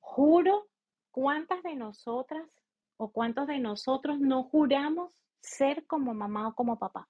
[0.00, 0.68] Juro,
[1.10, 2.48] ¿cuántas de nosotras
[2.96, 7.08] o cuántos de nosotros no juramos ser como mamá o como papá?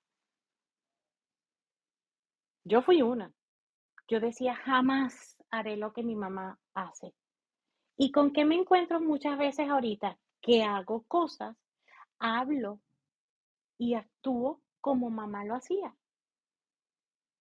[2.64, 3.32] Yo fui una.
[4.08, 7.14] Yo decía, jamás haré lo que mi mamá hace.
[7.96, 10.18] ¿Y con qué me encuentro muchas veces ahorita?
[10.42, 11.56] Que hago cosas,
[12.18, 12.78] hablo
[13.78, 15.94] y actúo como mamá lo hacía.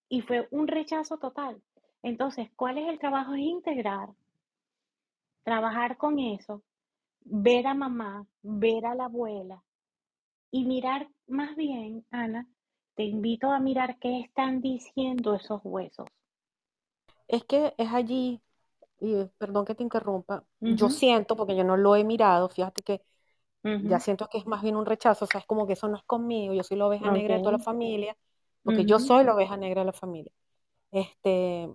[0.08, 1.62] Y fue un rechazo total.
[2.04, 3.34] Entonces, ¿cuál es el trabajo?
[3.34, 4.10] Es integrar,
[5.44, 6.64] trabajar con eso,
[7.22, 9.62] ver a mamá, ver a la abuela
[10.52, 12.48] y mirar más bien, Ana,
[12.96, 16.08] te invito a mirar qué están diciendo esos huesos.
[17.28, 18.42] Es que es allí,
[19.02, 23.04] y perdón que te interrumpa, yo siento, porque yo no lo he mirado, fíjate que
[23.82, 25.98] ya siento que es más bien un rechazo, o sea, es como que eso no
[25.98, 28.18] es conmigo, yo soy la oveja negra de toda la familia,
[28.66, 30.32] porque yo soy la oveja negra de la familia.
[30.92, 31.70] Este,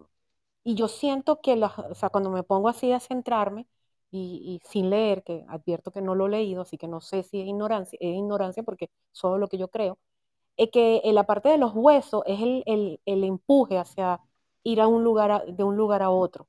[0.64, 3.66] y yo siento que, las- o sea, cuando me pongo así a centrarme
[4.10, 7.22] y, y sin leer, que advierto que no lo he leído, así que no sé
[7.22, 9.98] si es ignorancia, es ignorancia porque solo lo que yo creo,
[10.56, 14.20] es que en la parte de los huesos es el, el- el empuje hacia
[14.64, 16.48] ir a un lugar a- de un lugar a otro.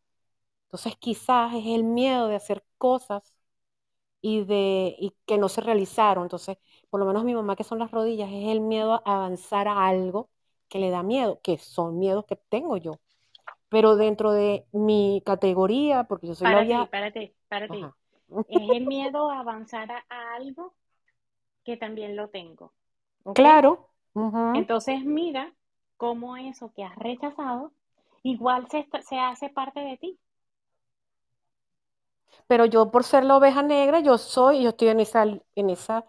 [0.68, 3.34] Entonces quizás es el miedo de hacer cosas
[4.22, 6.24] y de y que no se realizaron.
[6.26, 6.58] Entonces,
[6.90, 9.88] por lo menos mi mamá que son las rodillas es el miedo a avanzar a
[9.88, 10.30] algo
[10.70, 13.00] que le da miedo, que son miedos que tengo yo.
[13.70, 17.80] Pero dentro de mi categoría, porque yo soy la Párate, vieja, párate, párate.
[17.80, 17.98] ajá.
[18.48, 20.76] Es el miedo a avanzar a, a algo
[21.66, 22.74] que también lo tengo.
[23.34, 23.92] Claro.
[24.52, 25.54] Entonces mira
[25.96, 27.72] cómo eso que has rechazado
[28.24, 30.20] igual se, se hace parte de ti.
[32.48, 35.24] Pero yo por ser la oveja negra, yo soy, yo estoy en esa,
[35.56, 36.06] en esa,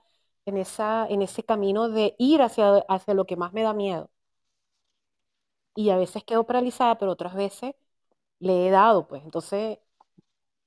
[0.46, 4.10] en esa, en ese camino de ir hacia, hacia lo que más me da miedo.
[5.74, 7.74] Y a veces quedo paralizada, pero otras veces
[8.40, 9.24] le he dado, pues.
[9.24, 9.78] Entonces,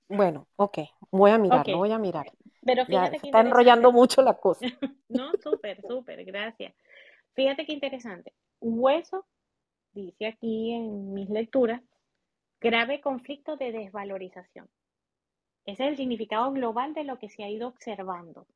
[0.09, 0.79] bueno, ok,
[1.11, 2.33] voy a mirar, Ok, lo voy a mirar.
[2.65, 4.67] pero fíjate qué está enrollando mucho la cosa.
[5.09, 6.73] No, súper, súper, gracias.
[7.35, 8.33] Fíjate qué interesante.
[8.61, 9.25] Hueso,
[9.93, 11.81] dice aquí en mis lecturas,
[12.61, 14.69] grave conflicto de desvalorización.
[15.65, 18.47] Ese es el significado global de lo que se ha ido observando.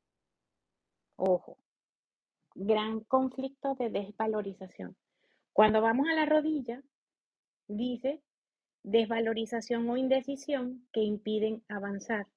[1.18, 1.58] Ojo,
[2.56, 4.96] gran conflicto de desvalorización.
[5.54, 6.82] Cuando vamos a la rodilla,
[7.68, 8.22] dice
[8.84, 12.28] desvalorización o indecisión que impiden avanzar.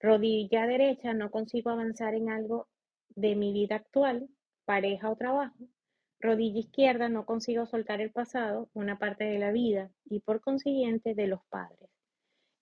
[0.00, 2.68] Rodilla derecha, no consigo avanzar en algo
[3.10, 4.28] de mi vida actual,
[4.64, 5.56] pareja o trabajo.
[6.20, 11.14] Rodilla izquierda, no consigo soltar el pasado, una parte de la vida y por consiguiente
[11.14, 11.90] de los padres.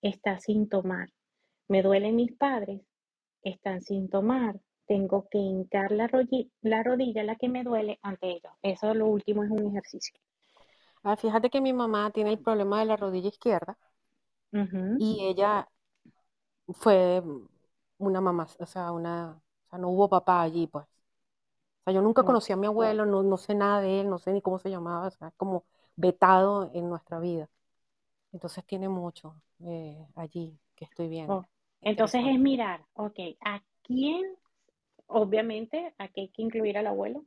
[0.05, 1.09] Está sin tomar.
[1.69, 2.81] Me duelen mis padres,
[3.43, 4.59] están sin tomar.
[4.87, 6.09] Tengo que hincar la,
[6.63, 8.53] la rodilla, la que me duele, ante ellos.
[8.63, 10.19] Eso lo último es un ejercicio.
[11.03, 13.77] Ah, fíjate que mi mamá tiene el problema de la rodilla izquierda
[14.97, 15.67] y ella
[16.73, 17.21] fue
[17.97, 19.31] una mamá, o sea, una,
[19.67, 20.85] o sea, no hubo papá allí, pues.
[20.85, 20.89] O
[21.85, 24.33] sea, yo nunca conocí a mi abuelo, no, no sé nada de él, no sé
[24.33, 25.65] ni cómo se llamaba, o sea, como
[25.95, 27.49] vetado en nuestra vida.
[28.33, 31.33] Entonces tiene mucho eh, allí que estoy viendo.
[31.33, 31.45] Oh,
[31.81, 34.23] entonces es mirar, ok, ¿a quién?
[35.07, 37.25] Obviamente, aquí hay que incluir al abuelo,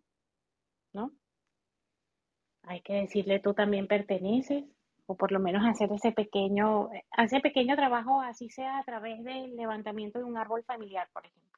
[0.92, 1.12] ¿no?
[2.62, 4.64] Hay que decirle tú también perteneces,
[5.06, 9.56] o por lo menos hacer ese pequeño, ese pequeño trabajo, así sea a través del
[9.56, 11.48] levantamiento de un árbol familiar, por ejemplo.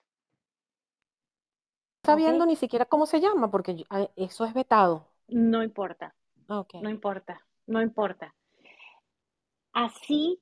[2.02, 3.84] está viendo ni siquiera cómo se llama, porque
[4.16, 5.06] eso es vetado.
[5.28, 6.14] No importa.
[6.48, 6.80] Okay.
[6.80, 8.34] No importa, no importa.
[9.72, 10.40] Así,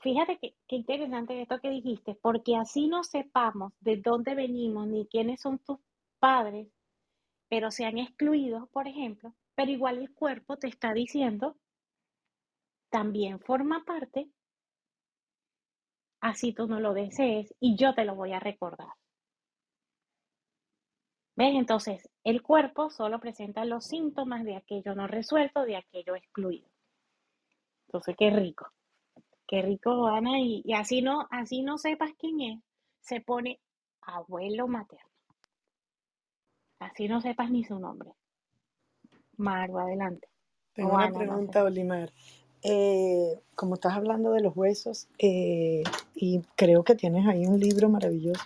[0.00, 5.40] fíjate qué interesante esto que dijiste, porque así no sepamos de dónde venimos ni quiénes
[5.40, 5.78] son tus
[6.18, 6.68] padres,
[7.48, 11.56] pero se han excluido, por ejemplo, pero igual el cuerpo te está diciendo,
[12.90, 14.30] también forma parte,
[16.20, 18.92] así tú no lo desees y yo te lo voy a recordar.
[21.36, 21.54] ¿Ves?
[21.54, 26.68] Entonces, el cuerpo solo presenta los síntomas de aquello no resuelto, de aquello excluido.
[27.86, 28.70] Entonces, qué rico.
[29.50, 30.38] Qué rico, Ana.
[30.38, 32.60] Y, y así, no, así no sepas quién es,
[33.00, 33.58] se pone
[34.00, 35.10] abuelo materno.
[36.78, 38.12] Así no sepas ni su nombre.
[39.38, 40.28] Maru, adelante.
[40.72, 42.12] Tengo una pregunta, Olimar.
[42.62, 45.82] Eh, como estás hablando de los huesos, eh,
[46.14, 48.44] y creo que tienes ahí un libro maravilloso,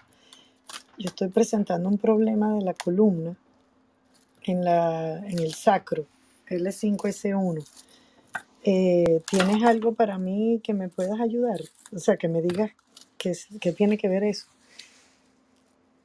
[0.96, 3.36] yo estoy presentando un problema de la columna
[4.44, 6.06] en, la, en el sacro,
[6.48, 7.62] L5S1.
[8.66, 11.60] Eh, ¿Tienes algo para mí que me puedas ayudar?
[11.92, 12.72] O sea, que me digas
[13.18, 14.46] qué, qué tiene que ver eso.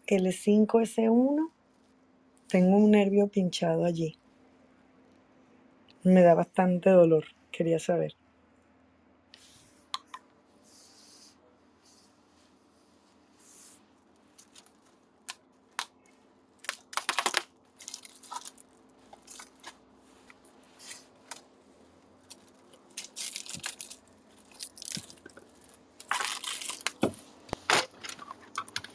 [0.08, 1.52] L5S1,
[2.50, 4.18] tengo un nervio pinchado allí.
[6.04, 8.19] Me da bastante dolor, quería saber.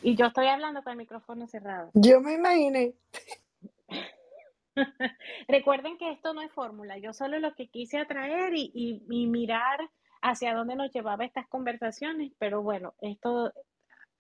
[0.05, 1.91] Y yo estoy hablando con el micrófono cerrado.
[1.95, 2.93] Yo me imaginé.
[5.49, 9.81] Recuerden que esto no es fórmula, yo solo lo que quise atraer y, mirar
[10.21, 13.51] hacia dónde nos llevaba estas conversaciones, pero bueno, esto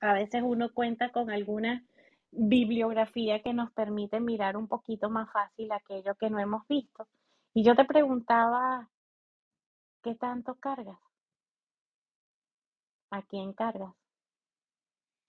[0.00, 1.84] a veces uno cuenta con alguna
[2.30, 7.06] bibliografía que nos permite mirar un poquito más fácil aquello que no hemos visto.
[7.52, 8.88] Y yo te preguntaba,
[10.02, 10.98] ¿qué tanto cargas?
[13.10, 13.94] ¿A quién cargas?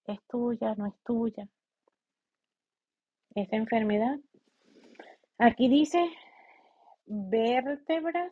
[0.08, 0.76] ¿Es tuya?
[0.76, 1.48] ¿No es tuya?
[3.34, 4.20] ¿Esa enfermedad?
[5.38, 6.10] Aquí dice
[7.06, 8.32] vértebras,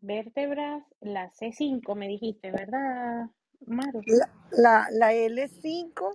[0.00, 3.30] vértebras, la C5 me dijiste, ¿verdad,
[3.66, 4.02] Maru?
[4.50, 6.14] La, la, L5,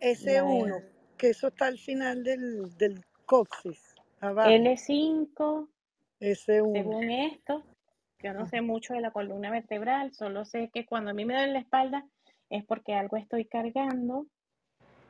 [0.00, 0.84] S1,
[1.16, 5.68] que eso está al final del, del coxis, L5,
[6.20, 6.34] S1.
[6.34, 7.64] según esto,
[8.22, 11.34] yo no sé mucho de la columna vertebral, solo sé que cuando a mí me
[11.34, 12.06] duele la espalda
[12.52, 14.26] es porque algo estoy cargando.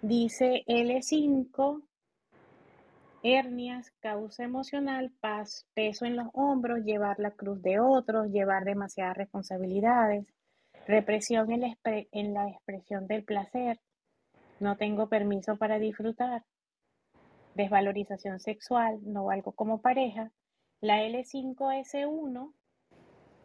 [0.01, 1.83] Dice L5,
[3.23, 9.17] hernias, causa emocional, paz, peso en los hombros, llevar la cruz de otros, llevar demasiadas
[9.17, 10.33] responsabilidades,
[10.87, 11.77] represión en la,
[12.13, 13.81] la expresión del placer,
[14.61, 16.45] no tengo permiso para disfrutar,
[17.55, 20.31] desvalorización sexual, no valgo como pareja,
[20.81, 22.53] la L5S1,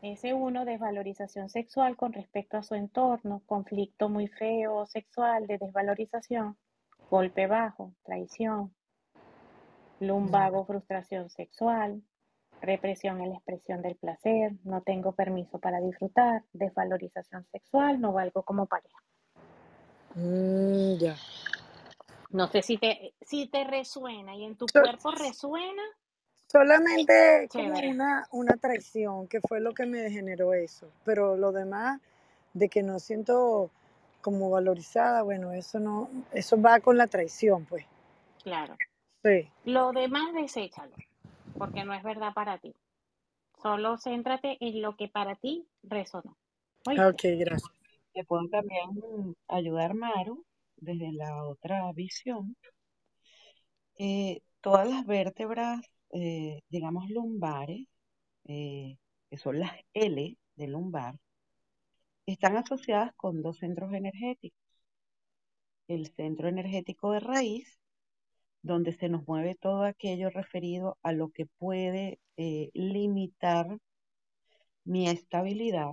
[0.02, 6.58] S1, desvalorización sexual con respecto a su entorno, conflicto muy feo sexual de desvalorización,
[7.10, 8.76] golpe bajo, traición,
[10.00, 12.04] lumbago, frustración sexual,
[12.62, 18.44] represión en la expresión del placer, no tengo permiso para disfrutar, desvalorización sexual, no valgo
[18.44, 18.98] como pareja.
[20.16, 21.16] Mm, ya.
[22.30, 25.84] No sé si te, si te resuena y en tu cuerpo resuena.
[26.48, 30.90] Solamente como una, una traición, que fue lo que me generó eso.
[31.04, 32.00] Pero lo demás,
[32.54, 33.70] de que no siento
[34.22, 37.86] como valorizada, bueno, eso no, eso va con la traición, pues.
[38.44, 38.76] Claro.
[39.24, 39.50] Sí.
[39.66, 40.96] Lo demás, deséchalo,
[41.58, 42.74] porque no es verdad para ti.
[43.62, 46.38] Solo céntrate en lo que para ti resonó.
[46.86, 47.72] Ok, gracias.
[48.14, 50.46] Te puedo también ayudar, Maru,
[50.78, 52.56] desde la otra visión.
[53.98, 55.82] Eh, todas las vértebras,
[56.12, 57.88] eh, digamos, lumbares,
[58.46, 58.98] eh,
[59.30, 61.20] que son las L de lumbar,
[62.26, 64.60] están asociadas con dos centros energéticos.
[65.88, 67.80] El centro energético de raíz,
[68.62, 72.20] donde se nos mueve todo aquello referido a lo que puede
[72.74, 73.80] limitar
[74.86, 75.92] mi estabilidad,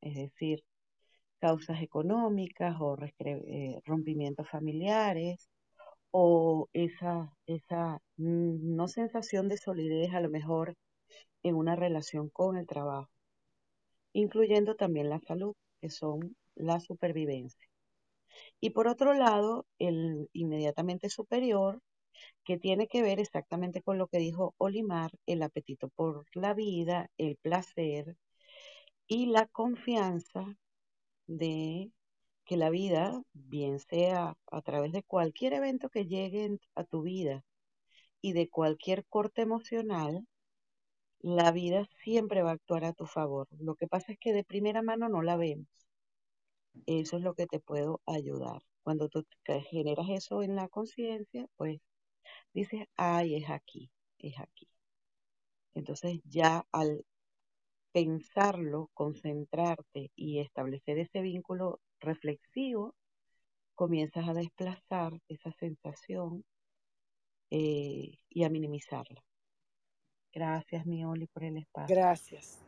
[0.00, 0.64] es decir,
[1.38, 2.96] causas económicas o
[3.84, 5.48] rompimientos familiares,
[6.16, 10.76] o esa, esa mm, no sensación de solidez a lo mejor
[11.42, 13.10] en una relación con el trabajo,
[14.12, 17.66] incluyendo también la salud, que son la supervivencia.
[18.60, 21.80] Y por otro lado, el inmediatamente superior,
[22.44, 27.10] que tiene que ver exactamente con lo que dijo Olimar, el apetito por la vida,
[27.18, 28.16] el placer
[29.08, 30.56] y la confianza
[31.26, 31.90] de
[32.44, 37.44] que la vida, bien sea a través de cualquier evento que llegue a tu vida
[38.20, 40.26] y de cualquier corte emocional,
[41.20, 43.48] la vida siempre va a actuar a tu favor.
[43.58, 45.68] Lo que pasa es que de primera mano no la vemos.
[46.86, 48.62] Eso es lo que te puedo ayudar.
[48.82, 49.24] Cuando tú
[49.70, 51.80] generas eso en la conciencia, pues
[52.54, 54.68] dices, ay, es aquí, es aquí.
[55.74, 57.04] Entonces ya al
[57.92, 62.94] pensarlo, concentrarte y establecer ese vínculo reflexivo,
[63.74, 66.44] comienzas a desplazar esa sensación
[67.50, 69.22] eh, y a minimizarla.
[70.32, 71.94] Gracias, mi Oli, por el espacio.
[71.94, 72.64] Gracias.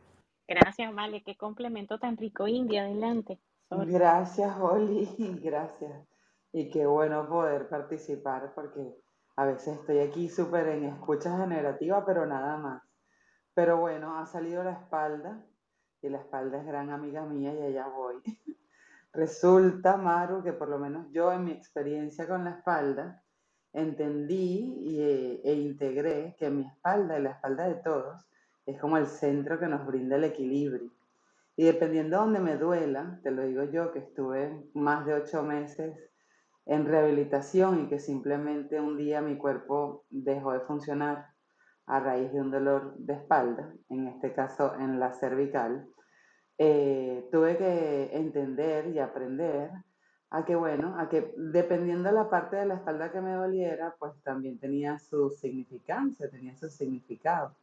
[0.47, 1.23] Gracias, Vale.
[1.23, 2.83] Qué complemento tan rico, India.
[2.83, 3.39] Adelante.
[3.69, 5.09] Gracias, Oli.
[5.43, 6.07] Gracias.
[6.53, 8.95] Y qué bueno poder participar porque
[9.35, 12.81] a veces estoy aquí súper en escucha generativa, pero nada más.
[13.53, 15.45] Pero bueno, ha salido la espalda
[16.01, 18.21] y la espalda es gran amiga mía y allá voy.
[19.17, 23.23] Resulta, Maru, que por lo menos yo en mi experiencia con la espalda,
[23.73, 28.29] entendí e, e integré que mi espalda y la espalda de todos
[28.67, 30.91] es como el centro que nos brinda el equilibrio.
[31.55, 35.41] Y dependiendo de donde me duela, te lo digo yo, que estuve más de ocho
[35.41, 35.97] meses
[36.67, 41.25] en rehabilitación y que simplemente un día mi cuerpo dejó de funcionar
[41.87, 45.89] a raíz de un dolor de espalda, en este caso en la cervical,
[46.57, 49.71] eh, tuve que entender y aprender
[50.29, 53.95] a que, bueno, a que dependiendo de la parte de la espalda que me doliera,
[53.97, 57.55] pues también tenía su significancia, tenía su significado.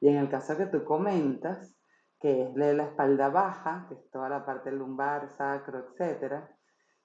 [0.00, 1.74] Y en el caso que tú comentas,
[2.20, 6.48] que es de la espalda baja, que es toda la parte lumbar, sacro, etcétera,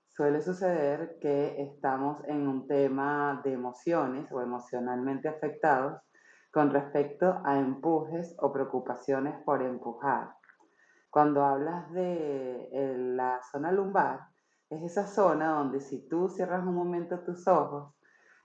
[0.08, 6.00] suele suceder que estamos en un tema de emociones o emocionalmente afectados
[6.52, 10.36] con respecto a empujes o preocupaciones por empujar.
[11.14, 12.70] Cuando hablas de
[13.16, 14.22] la zona lumbar,
[14.68, 17.94] es esa zona donde si tú cierras un momento tus ojos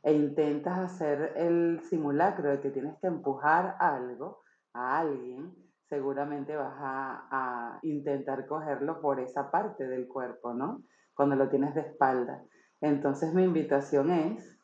[0.02, 4.42] e intentas hacer el simulacro de que tienes que empujar algo
[4.74, 5.56] a alguien,
[5.88, 10.82] seguramente vas a, a intentar cogerlo por esa parte del cuerpo, ¿no?
[11.14, 12.44] Cuando lo tienes de espalda.
[12.82, 14.58] Entonces mi invitación es,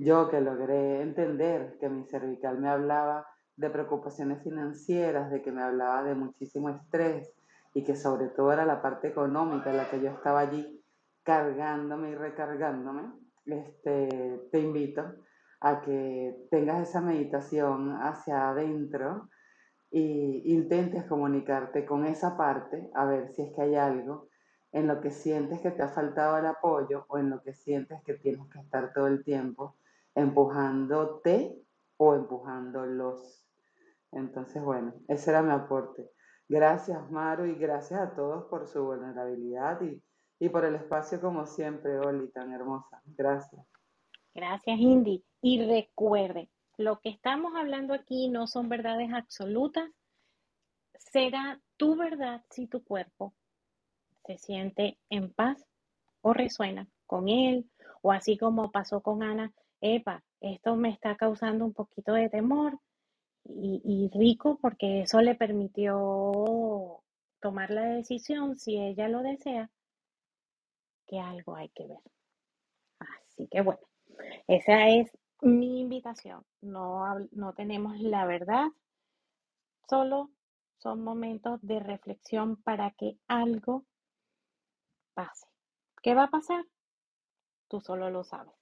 [0.00, 5.62] yo que logré entender que mi cervical me hablaba de preocupaciones financieras, de que me
[5.62, 7.32] hablaba de muchísimo estrés,
[7.74, 10.82] y que sobre todo era la parte económica en la que yo estaba allí
[11.24, 13.12] cargándome y recargándome,
[13.44, 15.02] este, te invito
[15.60, 19.28] a que tengas esa meditación hacia adentro
[19.90, 24.28] e intentes comunicarte con esa parte a ver si es que hay algo
[24.72, 28.02] en lo que sientes que te ha faltado el apoyo o en lo que sientes
[28.04, 29.76] que tienes que estar todo el tiempo
[30.14, 31.62] empujándote
[31.96, 33.46] o empujándolos.
[34.10, 36.10] Entonces, bueno, ese era mi aporte.
[36.48, 40.02] Gracias, Maru, y gracias a todos por su vulnerabilidad y,
[40.38, 43.00] y por el espacio, como siempre, Oli, tan hermosa.
[43.06, 43.64] Gracias.
[44.34, 45.24] Gracias, Indy.
[45.40, 49.88] Y recuerde, lo que estamos hablando aquí no son verdades absolutas.
[50.98, 53.34] Será tu verdad si tu cuerpo
[54.26, 55.64] se siente en paz
[56.20, 57.70] o resuena con él,
[58.02, 62.78] o así como pasó con Ana, epa, esto me está causando un poquito de temor,
[63.46, 67.02] y, rico porque eso le permitió
[67.40, 69.70] tomar la decisión, si ella lo desea,
[71.06, 72.00] que algo hay que ver.
[72.98, 73.80] Así que bueno,
[74.46, 75.10] esa es
[75.42, 76.44] mi invitación.
[76.62, 78.68] No, no tenemos la verdad,
[79.88, 80.30] solo
[80.78, 83.84] son momentos de reflexión para que algo
[85.14, 85.46] pase.
[86.02, 86.64] ¿Qué va a pasar?
[87.68, 88.54] Tú solo lo sabes.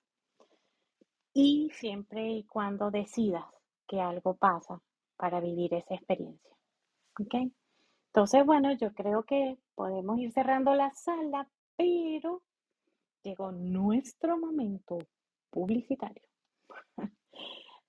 [1.33, 3.45] Y siempre y cuando decidas
[3.93, 4.81] que algo pasa,
[5.17, 6.57] para vivir esa experiencia.
[7.21, 7.53] ¿Ok?
[8.07, 11.47] Entonces, bueno, yo creo que podemos ir cerrando la sala,
[11.77, 12.43] pero
[13.23, 14.97] llegó nuestro momento
[15.51, 16.23] publicitario.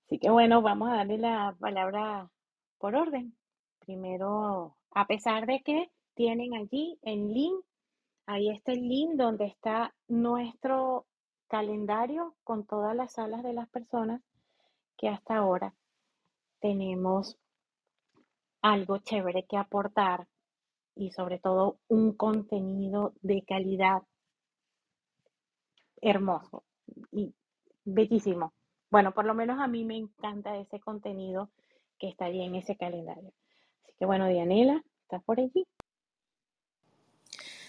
[0.04, 2.30] Así que bueno, vamos a darle la palabra
[2.76, 3.34] por orden.
[3.78, 7.64] Primero, a pesar de que tienen allí el link,
[8.26, 11.06] ahí está el link donde está nuestro
[11.48, 14.20] calendario con todas las salas de las personas
[14.98, 15.74] que hasta ahora
[16.64, 17.36] tenemos
[18.62, 20.26] algo chévere que aportar
[20.96, 24.00] y sobre todo un contenido de calidad
[26.00, 26.64] hermoso
[27.12, 27.34] y
[27.84, 28.54] bellísimo.
[28.90, 31.50] Bueno, por lo menos a mí me encanta ese contenido
[31.98, 33.34] que está ahí en ese calendario.
[33.82, 35.66] Así que bueno, Dianela, ¿estás por allí?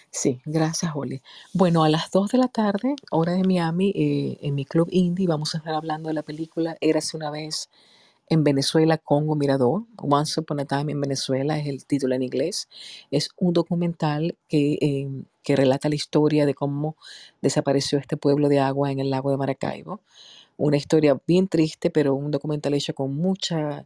[0.10, 1.22] Sí, gracias, Oli.
[1.54, 5.28] Bueno, a las 2 de la tarde, hora de Miami, eh, en mi club indie,
[5.28, 7.70] vamos a estar hablando de la película Érase una vez
[8.28, 9.84] en Venezuela, Congo Mirador.
[9.98, 12.68] Once Upon a Time en Venezuela es el título en inglés.
[13.12, 15.08] Es un documental que, eh,
[15.44, 16.98] que relata la historia de cómo
[17.42, 20.02] desapareció este pueblo de agua en el lago de Maracaibo.
[20.58, 23.86] Una historia bien triste, pero un documental hecho con mucha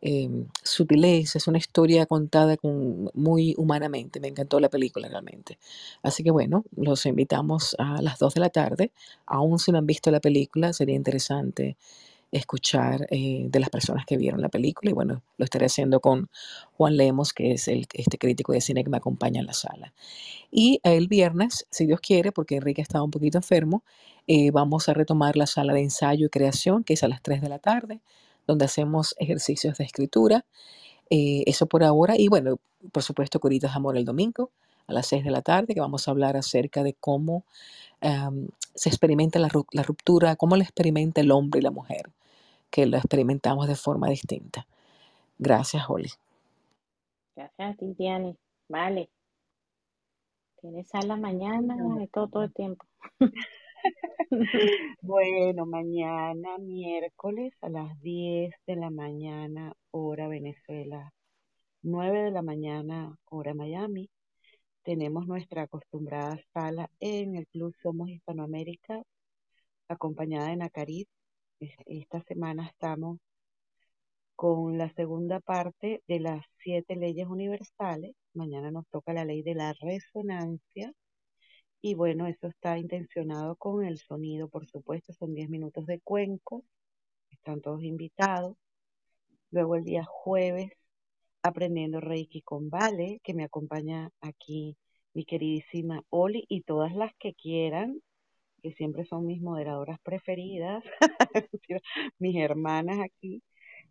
[0.00, 1.38] em, sutileza.
[1.38, 4.20] Es una historia contada con, muy humanamente.
[4.20, 5.58] Me encantó la película realmente.
[6.02, 8.92] Así que bueno, los invitamos a las 2 de la tarde.
[9.26, 11.76] Aún si no han visto la película, sería interesante
[12.30, 16.28] escuchar eh, de las personas que vieron la película y bueno, lo estaré haciendo con
[16.72, 19.94] Juan Lemos, que es el, este crítico de cine que me acompaña en la sala.
[20.50, 23.82] Y el viernes, si Dios quiere, porque Enrique estaba un poquito enfermo,
[24.26, 27.40] eh, vamos a retomar la sala de ensayo y creación, que es a las 3
[27.40, 28.00] de la tarde,
[28.46, 30.44] donde hacemos ejercicios de escritura.
[31.10, 32.14] Eh, eso por ahora.
[32.18, 32.58] Y bueno,
[32.92, 34.50] por supuesto, Coritas Amor el domingo
[34.86, 37.44] a las 6 de la tarde, que vamos a hablar acerca de cómo
[38.78, 42.10] se experimenta la, la ruptura, cómo la experimenta el hombre y la mujer,
[42.70, 44.66] que lo experimentamos de forma distinta.
[45.38, 46.10] Gracias, Holly.
[47.34, 48.36] Gracias a ti, Diane.
[48.68, 49.10] Vale.
[50.60, 52.84] Tienes sala mañana Bueno, y todo, todo el tiempo.
[55.02, 61.12] bueno, mañana miércoles a las 10 de la mañana, hora Venezuela,
[61.82, 64.10] 9 de la mañana, hora Miami.
[64.88, 69.02] Tenemos nuestra acostumbrada sala en el Club Somos Hispanoamérica,
[69.88, 71.08] acompañada de Nacarit.
[71.60, 73.18] Es- Esta semana estamos
[74.36, 78.14] con la segunda parte de las siete leyes universales.
[78.32, 80.94] Mañana nos toca la ley de la resonancia.
[81.82, 85.12] Y bueno, eso está intencionado con el sonido, por supuesto.
[85.12, 86.64] Son 10 minutos de cuenco.
[87.30, 88.56] Están todos invitados.
[89.50, 90.72] Luego el día jueves,
[91.42, 94.76] aprendiendo Reiki con Vale, que me acompaña aquí
[95.14, 98.00] mi queridísima Oli y todas las que quieran,
[98.62, 100.84] que siempre son mis moderadoras preferidas,
[102.18, 103.42] mis hermanas aquí.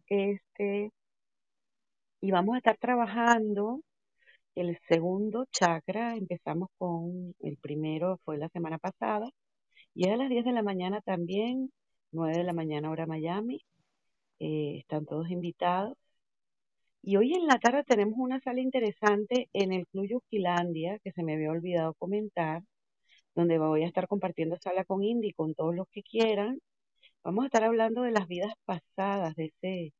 [0.08, 0.92] Este,
[2.22, 3.82] y vamos a estar trabajando
[4.56, 6.16] el segundo chakra.
[6.16, 9.30] Empezamos con el primero, fue la semana pasada,
[9.94, 11.72] y es a las 10 de la mañana también,
[12.12, 13.62] 9 de la mañana hora Miami.
[14.40, 15.98] Eh, están todos invitados.
[17.08, 21.24] Y hoy en la tarde tenemos una sala interesante en el Club Yuquilandia, que se
[21.24, 22.64] me había olvidado comentar,
[23.36, 26.60] donde voy a estar compartiendo sala con Indy, con todos los que quieran.
[27.24, 29.94] Vamos a estar hablando de las vidas pasadas, de ese,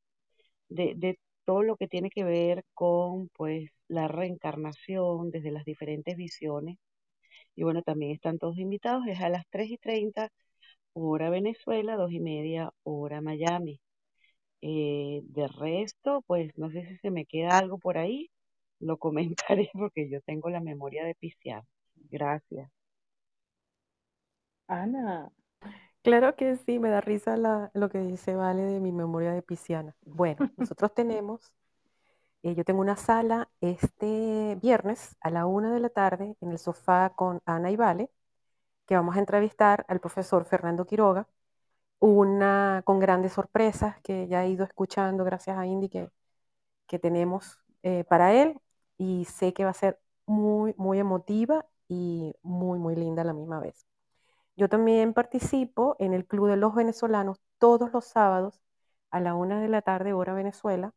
[0.70, 6.16] de, de todo lo que tiene que ver con pues la reencarnación desde las diferentes
[6.16, 6.78] visiones.
[7.56, 10.30] Y bueno, también están todos invitados, es a las 3 y 30
[10.94, 13.80] hora Venezuela, 2 y media hora Miami.
[14.62, 18.30] Eh, de resto, pues no sé si se me queda algo por ahí,
[18.80, 21.66] lo comentaré porque yo tengo la memoria de pisciano.
[22.10, 22.70] Gracias.
[24.68, 25.30] Ana,
[26.02, 29.42] Claro que sí, me da risa la- lo que dice Vale de mi memoria de
[29.42, 29.94] pisciana.
[30.02, 31.52] Bueno, nosotros tenemos,
[32.42, 36.58] eh, yo tengo una sala este viernes a la una de la tarde en el
[36.58, 38.10] sofá con Ana y Vale,
[38.86, 41.28] que vamos a entrevistar al profesor Fernando Quiroga,
[42.00, 46.10] una con grandes sorpresas que ya he ido escuchando gracias a Indy que,
[46.86, 48.60] que tenemos eh, para él
[48.98, 53.32] y sé que va a ser muy, muy emotiva y muy, muy linda a la
[53.34, 53.86] misma vez.
[54.56, 58.60] Yo también participo en el Club de los Venezolanos todos los sábados
[59.10, 60.92] a la una de la tarde, hora Venezuela,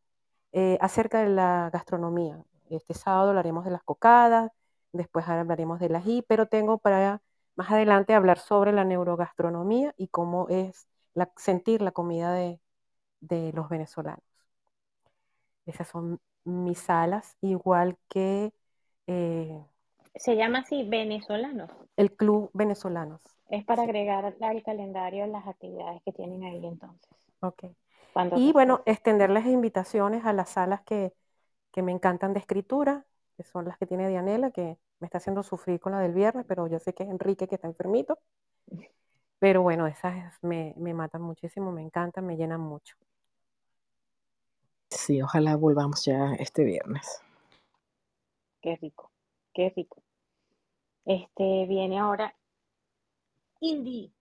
[0.52, 2.44] eh, acerca de la gastronomía.
[2.70, 4.50] Este sábado hablaremos de las cocadas,
[4.92, 7.22] después hablaremos del ají, pero tengo para
[7.56, 12.60] más adelante hablar sobre la neurogastronomía y cómo es la- sentir la comida de,
[13.20, 14.24] de los venezolanos.
[15.66, 18.52] Esas son mis salas, igual que
[19.06, 19.64] eh,
[20.14, 21.70] se llama así venezolanos.
[21.96, 23.22] el Club Venezolanos.
[23.50, 27.08] Es para agregar al calendario las actividades que tienen ahí entonces.
[27.40, 27.64] Ok.
[28.12, 28.86] Cuando Y bueno, toque.
[28.86, 31.14] extenderles invitaciones a las salas que,
[31.72, 33.06] que me encantan de escritura,
[33.36, 36.46] que son las que tiene Dianela, que me está haciendo sufrir con la del viernes,
[36.48, 38.18] pero yo sé que es Enrique que está enfermito.
[39.42, 42.94] Pero bueno, esas me, me matan muchísimo, me encantan, me llenan mucho.
[44.88, 47.20] Sí, ojalá volvamos ya este viernes.
[48.60, 49.10] Qué rico,
[49.52, 50.00] qué rico.
[51.04, 52.32] Este viene ahora
[53.58, 54.14] Indy.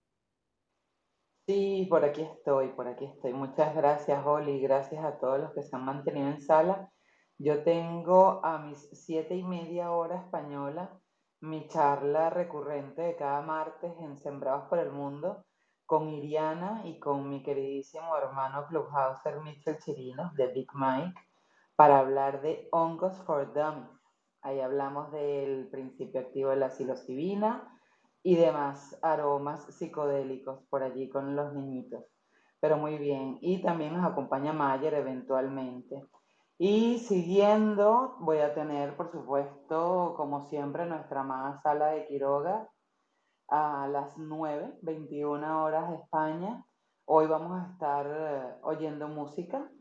[1.46, 3.34] Sí, por aquí estoy, por aquí estoy.
[3.34, 4.60] Muchas gracias, Oli.
[4.60, 6.92] Gracias a todos los que se han mantenido en sala.
[7.38, 11.00] Yo tengo a mis siete y media hora española
[11.42, 15.44] mi charla recurrente de cada martes en Sembrados por el Mundo
[15.88, 21.20] con Iriana y con mi queridísimo hermano Clubhouser Mitchell Chirinos de Big Mike
[21.76, 23.90] para hablar de hongos for dummies.
[24.44, 27.76] Ahí hablamos del principio activo de la psilocibina
[28.22, 32.06] y demás aromas psicodélicos por allí con los niñitos.
[32.60, 33.40] Pero muy bien.
[33.42, 36.08] Y también nos acompaña Mayer eventualmente.
[36.64, 42.70] Y siguiendo, voy a tener, por supuesto, como siempre, nuestra amada sala de Quiroga
[43.48, 46.64] a las 9, 21 horas de España.
[47.06, 49.72] Hoy vamos a estar eh, oyendo música,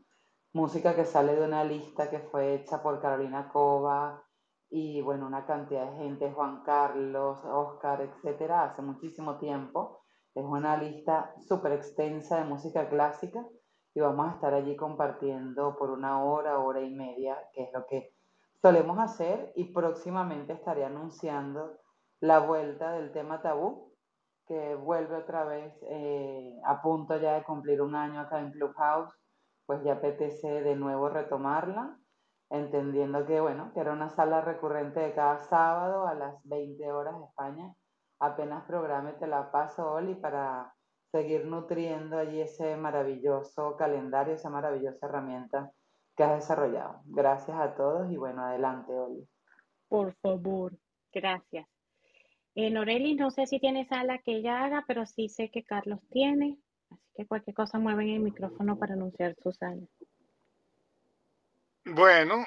[0.53, 4.23] música que sale de una lista que fue hecha por Carolina Cova
[4.67, 10.01] y bueno, una cantidad de gente, Juan Carlos, Oscar, etcétera, hace muchísimo tiempo.
[10.33, 13.45] Es una lista súper extensa de música clásica
[13.93, 17.85] y vamos a estar allí compartiendo por una hora, hora y media, que es lo
[17.87, 18.13] que
[18.61, 21.77] solemos hacer y próximamente estaré anunciando
[22.19, 23.91] la vuelta del tema tabú,
[24.45, 29.13] que vuelve otra vez eh, a punto ya de cumplir un año acá en Clubhouse,
[29.65, 31.97] pues ya apetece de nuevo retomarla,
[32.49, 37.17] entendiendo que, bueno, que era una sala recurrente de cada sábado a las 20 horas
[37.17, 37.73] de España.
[38.19, 40.75] Apenas programe te la paso, Oli, para
[41.11, 45.71] seguir nutriendo allí ese maravilloso calendario, esa maravillosa herramienta
[46.15, 47.01] que has desarrollado.
[47.05, 49.27] Gracias a todos y bueno, adelante, Oli.
[49.87, 50.73] Por favor,
[51.11, 51.67] gracias.
[52.55, 55.99] Eh, Noreli, no sé si tiene sala que ella haga, pero sí sé que Carlos
[56.11, 56.57] tiene.
[56.89, 59.81] Así que cualquier cosa mueven el micrófono para anunciar su sala.
[61.85, 62.45] Bueno,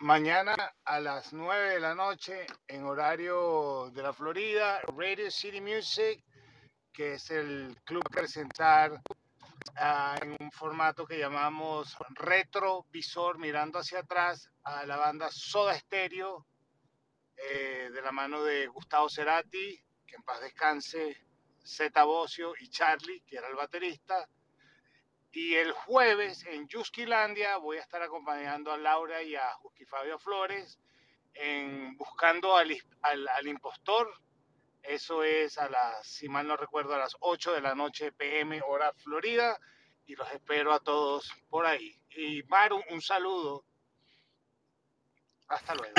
[0.00, 0.54] mañana
[0.84, 6.24] a las 9 de la noche en horario de la Florida, Radio City Music,
[6.92, 9.02] que es el club presentar
[9.76, 16.46] ah, en un formato que llamamos retrovisor, mirando hacia atrás a la banda Soda Stereo,
[17.36, 21.16] eh, de la mano de Gustavo Cerati, que en paz descanse,
[21.64, 24.28] Zeta Bocio y Charlie, que era el baterista.
[25.32, 30.18] Y el jueves en Yuskilandia voy a estar acompañando a Laura y a Jusqui Fabio
[30.18, 30.78] Flores
[31.34, 34.12] en Buscando al, al Impostor.
[34.82, 38.60] Eso es a las, si mal no recuerdo, a las 8 de la noche PM
[38.66, 39.58] hora Florida.
[40.06, 41.96] Y los espero a todos por ahí.
[42.16, 43.64] Y Maru, un saludo.
[45.48, 45.94] Hasta luego.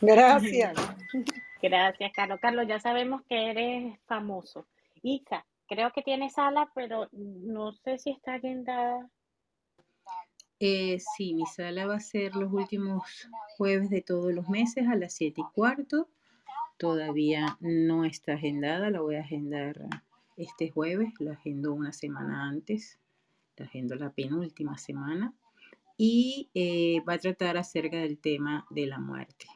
[0.00, 0.74] Gracias.
[1.62, 2.40] Gracias, Carlos.
[2.42, 4.66] Carlos, ya sabemos que eres famoso.
[5.02, 9.08] Isa, creo que tiene sala, pero no sé si está agendada.
[10.60, 14.94] Eh, sí, mi sala va a ser los últimos jueves de todos los meses a
[14.94, 16.08] las 7 y cuarto.
[16.76, 19.88] Todavía no está agendada, la voy a agendar
[20.36, 22.98] este jueves, la agendo una semana antes,
[23.56, 25.32] la agendo la penúltima semana
[25.96, 29.46] y eh, va a tratar acerca del tema de la muerte.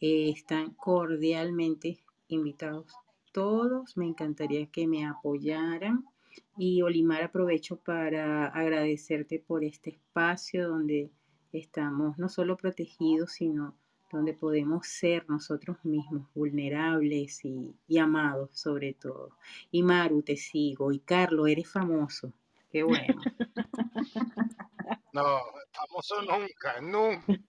[0.00, 1.98] Eh, están cordialmente
[2.28, 2.92] invitados
[3.32, 6.06] todos, me encantaría que me apoyaran
[6.56, 11.10] y Olimar aprovecho para agradecerte por este espacio donde
[11.52, 13.76] estamos no solo protegidos, sino
[14.10, 19.30] donde podemos ser nosotros mismos, vulnerables y, y, amados sobre todo.
[19.70, 20.92] Y Maru, te sigo.
[20.92, 22.32] Y Carlos, eres famoso.
[22.70, 23.20] Qué bueno.
[25.12, 25.40] No,
[25.72, 27.40] famoso nunca, nunca.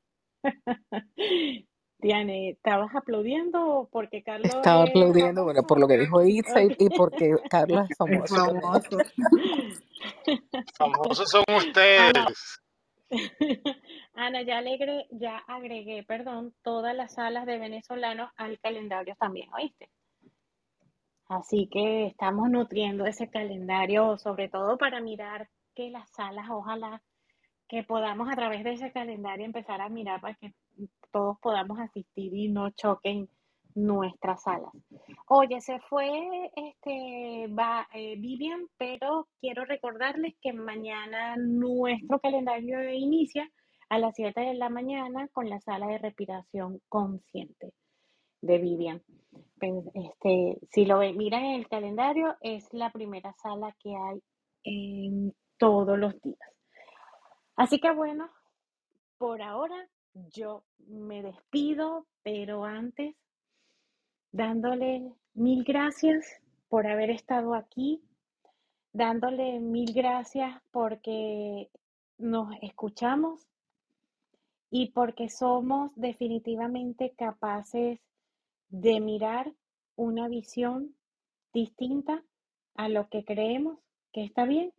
[2.00, 6.90] Diane, ¿estabas aplaudiendo porque Carlos Estaba es aplaudiendo, bueno, por lo que dijo Itza y,
[6.96, 8.98] porque Carlos es famoso famoso.
[10.78, 12.62] Famosos son ustedes.
[14.14, 19.90] Ana, ya, alegre, ya agregué, perdón, todas las salas de venezolanos al calendario también, ¿oíste?
[21.30, 27.02] Así que estamos nutriendo ese calendario, sobre todo para mirar que las salas, ojalá
[27.68, 30.54] que podamos a través de ese calendario empezar a mirar para que
[31.12, 33.30] todos podamos asistir y no choquen
[33.78, 34.72] nuestras salas.
[35.30, 43.50] Oye, se fue este va, eh, Vivian, pero quiero recordarles que mañana nuestro calendario inicia
[43.90, 47.74] a las 7 de la mañana con la sala de respiración consciente
[48.42, 49.04] de Vivian.
[49.60, 54.22] Pen- Este, si lo miran en el calendario, es la primera sala que hay
[54.64, 56.40] en todos los días.
[57.56, 58.30] Así que bueno,
[59.18, 63.16] por ahora yo me despido, pero antes
[64.32, 66.26] dándole mil gracias
[66.70, 68.02] por haber estado aquí,
[68.94, 71.70] dándole mil gracias porque
[72.18, 73.48] nos escuchamos
[74.70, 78.00] y porque somos definitivamente capaces
[78.70, 79.54] de mirar
[79.96, 80.96] una visión
[81.54, 82.24] distinta
[82.76, 83.80] a lo que creemos
[84.12, 84.74] que está bien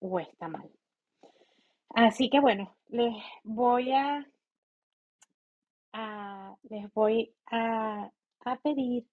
[0.00, 0.70] o está mal.
[1.90, 4.26] Así que bueno, les voy a,
[6.62, 8.10] les voy a,
[8.44, 9.06] a pedir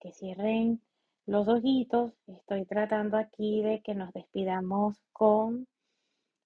[0.00, 0.82] que cierren
[1.26, 2.12] los ojitos.
[2.26, 5.66] Estoy tratando aquí de que nos despidamos con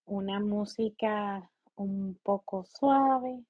[0.06, 3.44] una música un poco suave,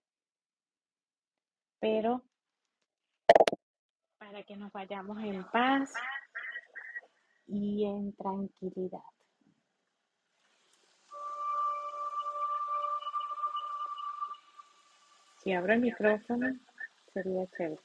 [1.79, 2.23] pero
[4.19, 5.93] para que nos vayamos en paz
[7.47, 9.14] y en tranquilidad.
[15.45, 16.57] Si abro el micrófono,
[17.15, 17.81] sería chévere.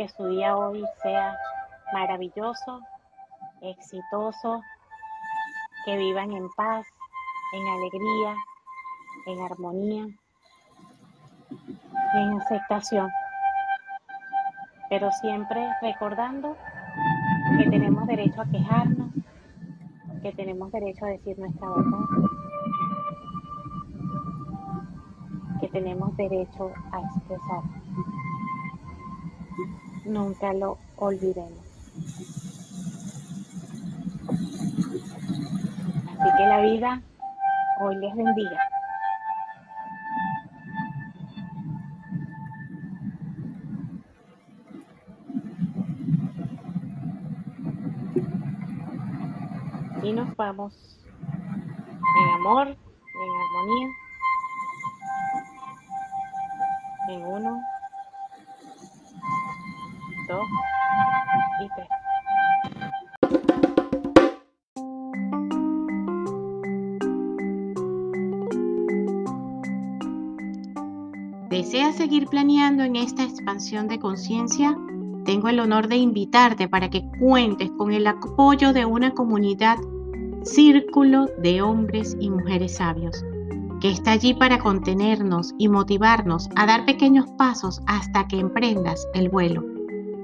[0.00, 1.36] Que su día hoy sea
[1.92, 2.80] maravilloso,
[3.60, 4.62] exitoso,
[5.84, 6.86] que vivan en paz,
[7.52, 8.34] en alegría,
[9.26, 10.06] en armonía,
[12.14, 13.10] en aceptación.
[14.88, 16.56] Pero siempre recordando
[17.58, 19.12] que tenemos derecho a quejarnos,
[20.22, 21.98] que tenemos derecho a decir nuestra verdad,
[25.60, 27.79] que tenemos derecho a expresar
[30.10, 31.64] nunca lo olvidemos.
[36.18, 37.02] Así que la vida
[37.80, 38.58] hoy les bendiga.
[50.02, 50.74] Y nos vamos
[52.18, 53.88] en amor, en armonía,
[72.30, 74.78] planeando en esta expansión de conciencia?
[75.24, 79.76] Tengo el honor de invitarte para que cuentes con el apoyo de una comunidad
[80.44, 83.22] círculo de hombres y mujeres sabios,
[83.80, 89.28] que está allí para contenernos y motivarnos a dar pequeños pasos hasta que emprendas el
[89.28, 89.62] vuelo.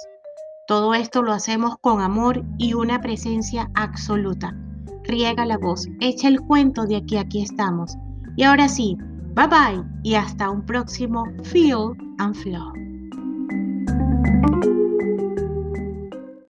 [0.67, 4.55] Todo esto lo hacemos con amor y una presencia absoluta.
[5.03, 7.97] Riega la voz, echa el cuento de aquí aquí estamos.
[8.37, 8.95] Y ahora sí,
[9.35, 12.90] bye bye y hasta un próximo Feel and Flow.